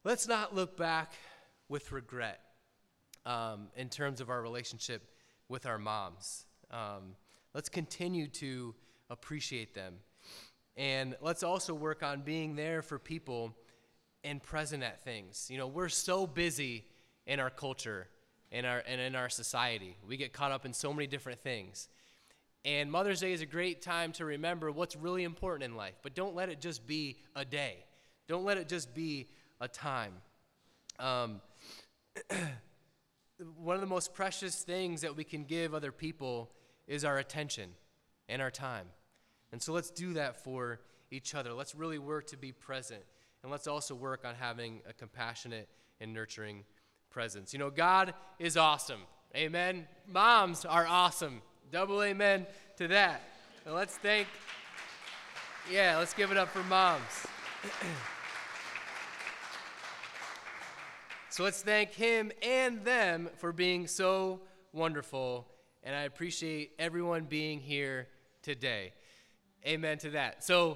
let's 0.05 0.27
not 0.27 0.55
look 0.55 0.77
back 0.77 1.13
with 1.69 1.93
regret 1.93 2.41
um, 3.27 3.69
in 3.77 3.91
terms 3.91 4.21
of 4.21 4.31
our 4.31 4.41
relationship 4.41 5.03
with 5.49 5.67
our 5.67 5.79
moms. 5.79 6.47
Um, 6.71 7.17
let's 7.53 7.69
continue 7.69 8.27
to 8.29 8.75
appreciate 9.11 9.75
them. 9.75 9.97
And 10.77 11.17
let's 11.21 11.43
also 11.43 11.75
work 11.75 12.03
on 12.03 12.23
being 12.23 12.57
there 12.57 12.83
for 12.83 12.99
people 12.99 13.55
and 14.23 14.43
present 14.43 14.83
at 14.83 15.03
things. 15.03 15.47
You 15.51 15.59
know, 15.59 15.67
we're 15.67 15.89
so 15.89 16.27
busy 16.27 16.85
in 17.27 17.41
our 17.41 17.51
culture 17.51 18.09
in 18.51 18.65
our, 18.65 18.83
and 18.87 19.01
in 19.01 19.15
our 19.15 19.29
society. 19.29 19.97
We 20.07 20.17
get 20.17 20.33
caught 20.33 20.53
up 20.53 20.65
in 20.65 20.73
so 20.73 20.93
many 20.93 21.07
different 21.07 21.41
things. 21.41 21.89
And 22.65 22.91
Mother's 22.91 23.21
Day 23.21 23.33
is 23.33 23.43
a 23.43 23.47
great 23.47 23.83
time 23.83 24.13
to 24.13 24.25
remember 24.25 24.73
what's 24.73 24.97
really 24.97 25.25
important 25.25 25.71
in 25.71 25.77
life, 25.77 25.95
but 26.03 26.15
don't 26.15 26.35
let 26.35 26.49
it 26.49 26.61
just 26.61 26.87
be 26.87 27.17
a 27.35 27.45
day. 27.45 27.85
Don't 28.29 28.45
let 28.45 28.59
it 28.59 28.69
just 28.69 28.95
be 28.95 29.29
a 29.61 29.69
time. 29.69 30.13
Um, 30.99 31.41
one 33.57 33.77
of 33.77 33.81
the 33.81 33.87
most 33.87 34.15
precious 34.15 34.63
things 34.63 35.03
that 35.03 35.17
we 35.17 35.23
can 35.23 35.45
give 35.45 35.75
other 35.75 35.93
people 35.93 36.51
is 36.89 37.05
our 37.05 37.19
attention 37.19 37.71
and 38.29 38.43
our 38.43 38.51
time. 38.51 38.87
And 39.57 39.63
so 39.63 39.73
let's 39.73 39.89
do 39.89 40.13
that 40.13 40.45
for 40.45 40.81
each 41.11 41.35
other. 41.35 41.55
Let's 41.55 41.75
really 41.75 41.99
work 41.99 42.27
to 42.27 42.37
be 42.37 42.53
present. 42.53 43.01
And 43.43 43.51
let's 43.51 43.67
also 43.67 43.95
work 43.95 44.27
on 44.27 44.35
having 44.35 44.83
a 44.87 44.93
compassionate 44.93 45.67
and 45.99 46.13
nurturing 46.13 46.65
presence. 47.09 47.55
You 47.55 47.59
know, 47.59 47.71
God 47.71 48.13
is 48.39 48.59
awesome. 48.59 49.01
Amen. 49.35 49.89
Moms 50.13 50.67
are 50.67 50.87
awesome. 50.87 51.41
Double 51.73 52.03
amen 52.03 52.47
to 52.77 52.89
that. 52.89 53.23
And 53.65 53.75
let's 53.75 53.97
thank, 53.97 54.29
yeah, 55.73 55.97
let's 55.97 56.13
give 56.13 56.31
it 56.31 56.37
up 56.37 56.51
for 56.51 56.63
moms. 56.65 57.01
so 61.31 61.45
let's 61.45 61.63
thank 61.63 61.95
him 61.95 62.31
and 62.43 62.85
them 62.85 63.31
for 63.39 63.55
being 63.55 63.87
so 63.87 64.43
wonderful. 64.75 65.47
And 65.83 65.97
I 65.97 66.03
appreciate 66.03 66.73
everyone 66.79 67.25
being 67.25 67.59
here 67.59 68.09
today. 68.43 68.93
Amen 69.67 69.99
to 69.99 70.11
that. 70.11 70.45
So 70.45 70.65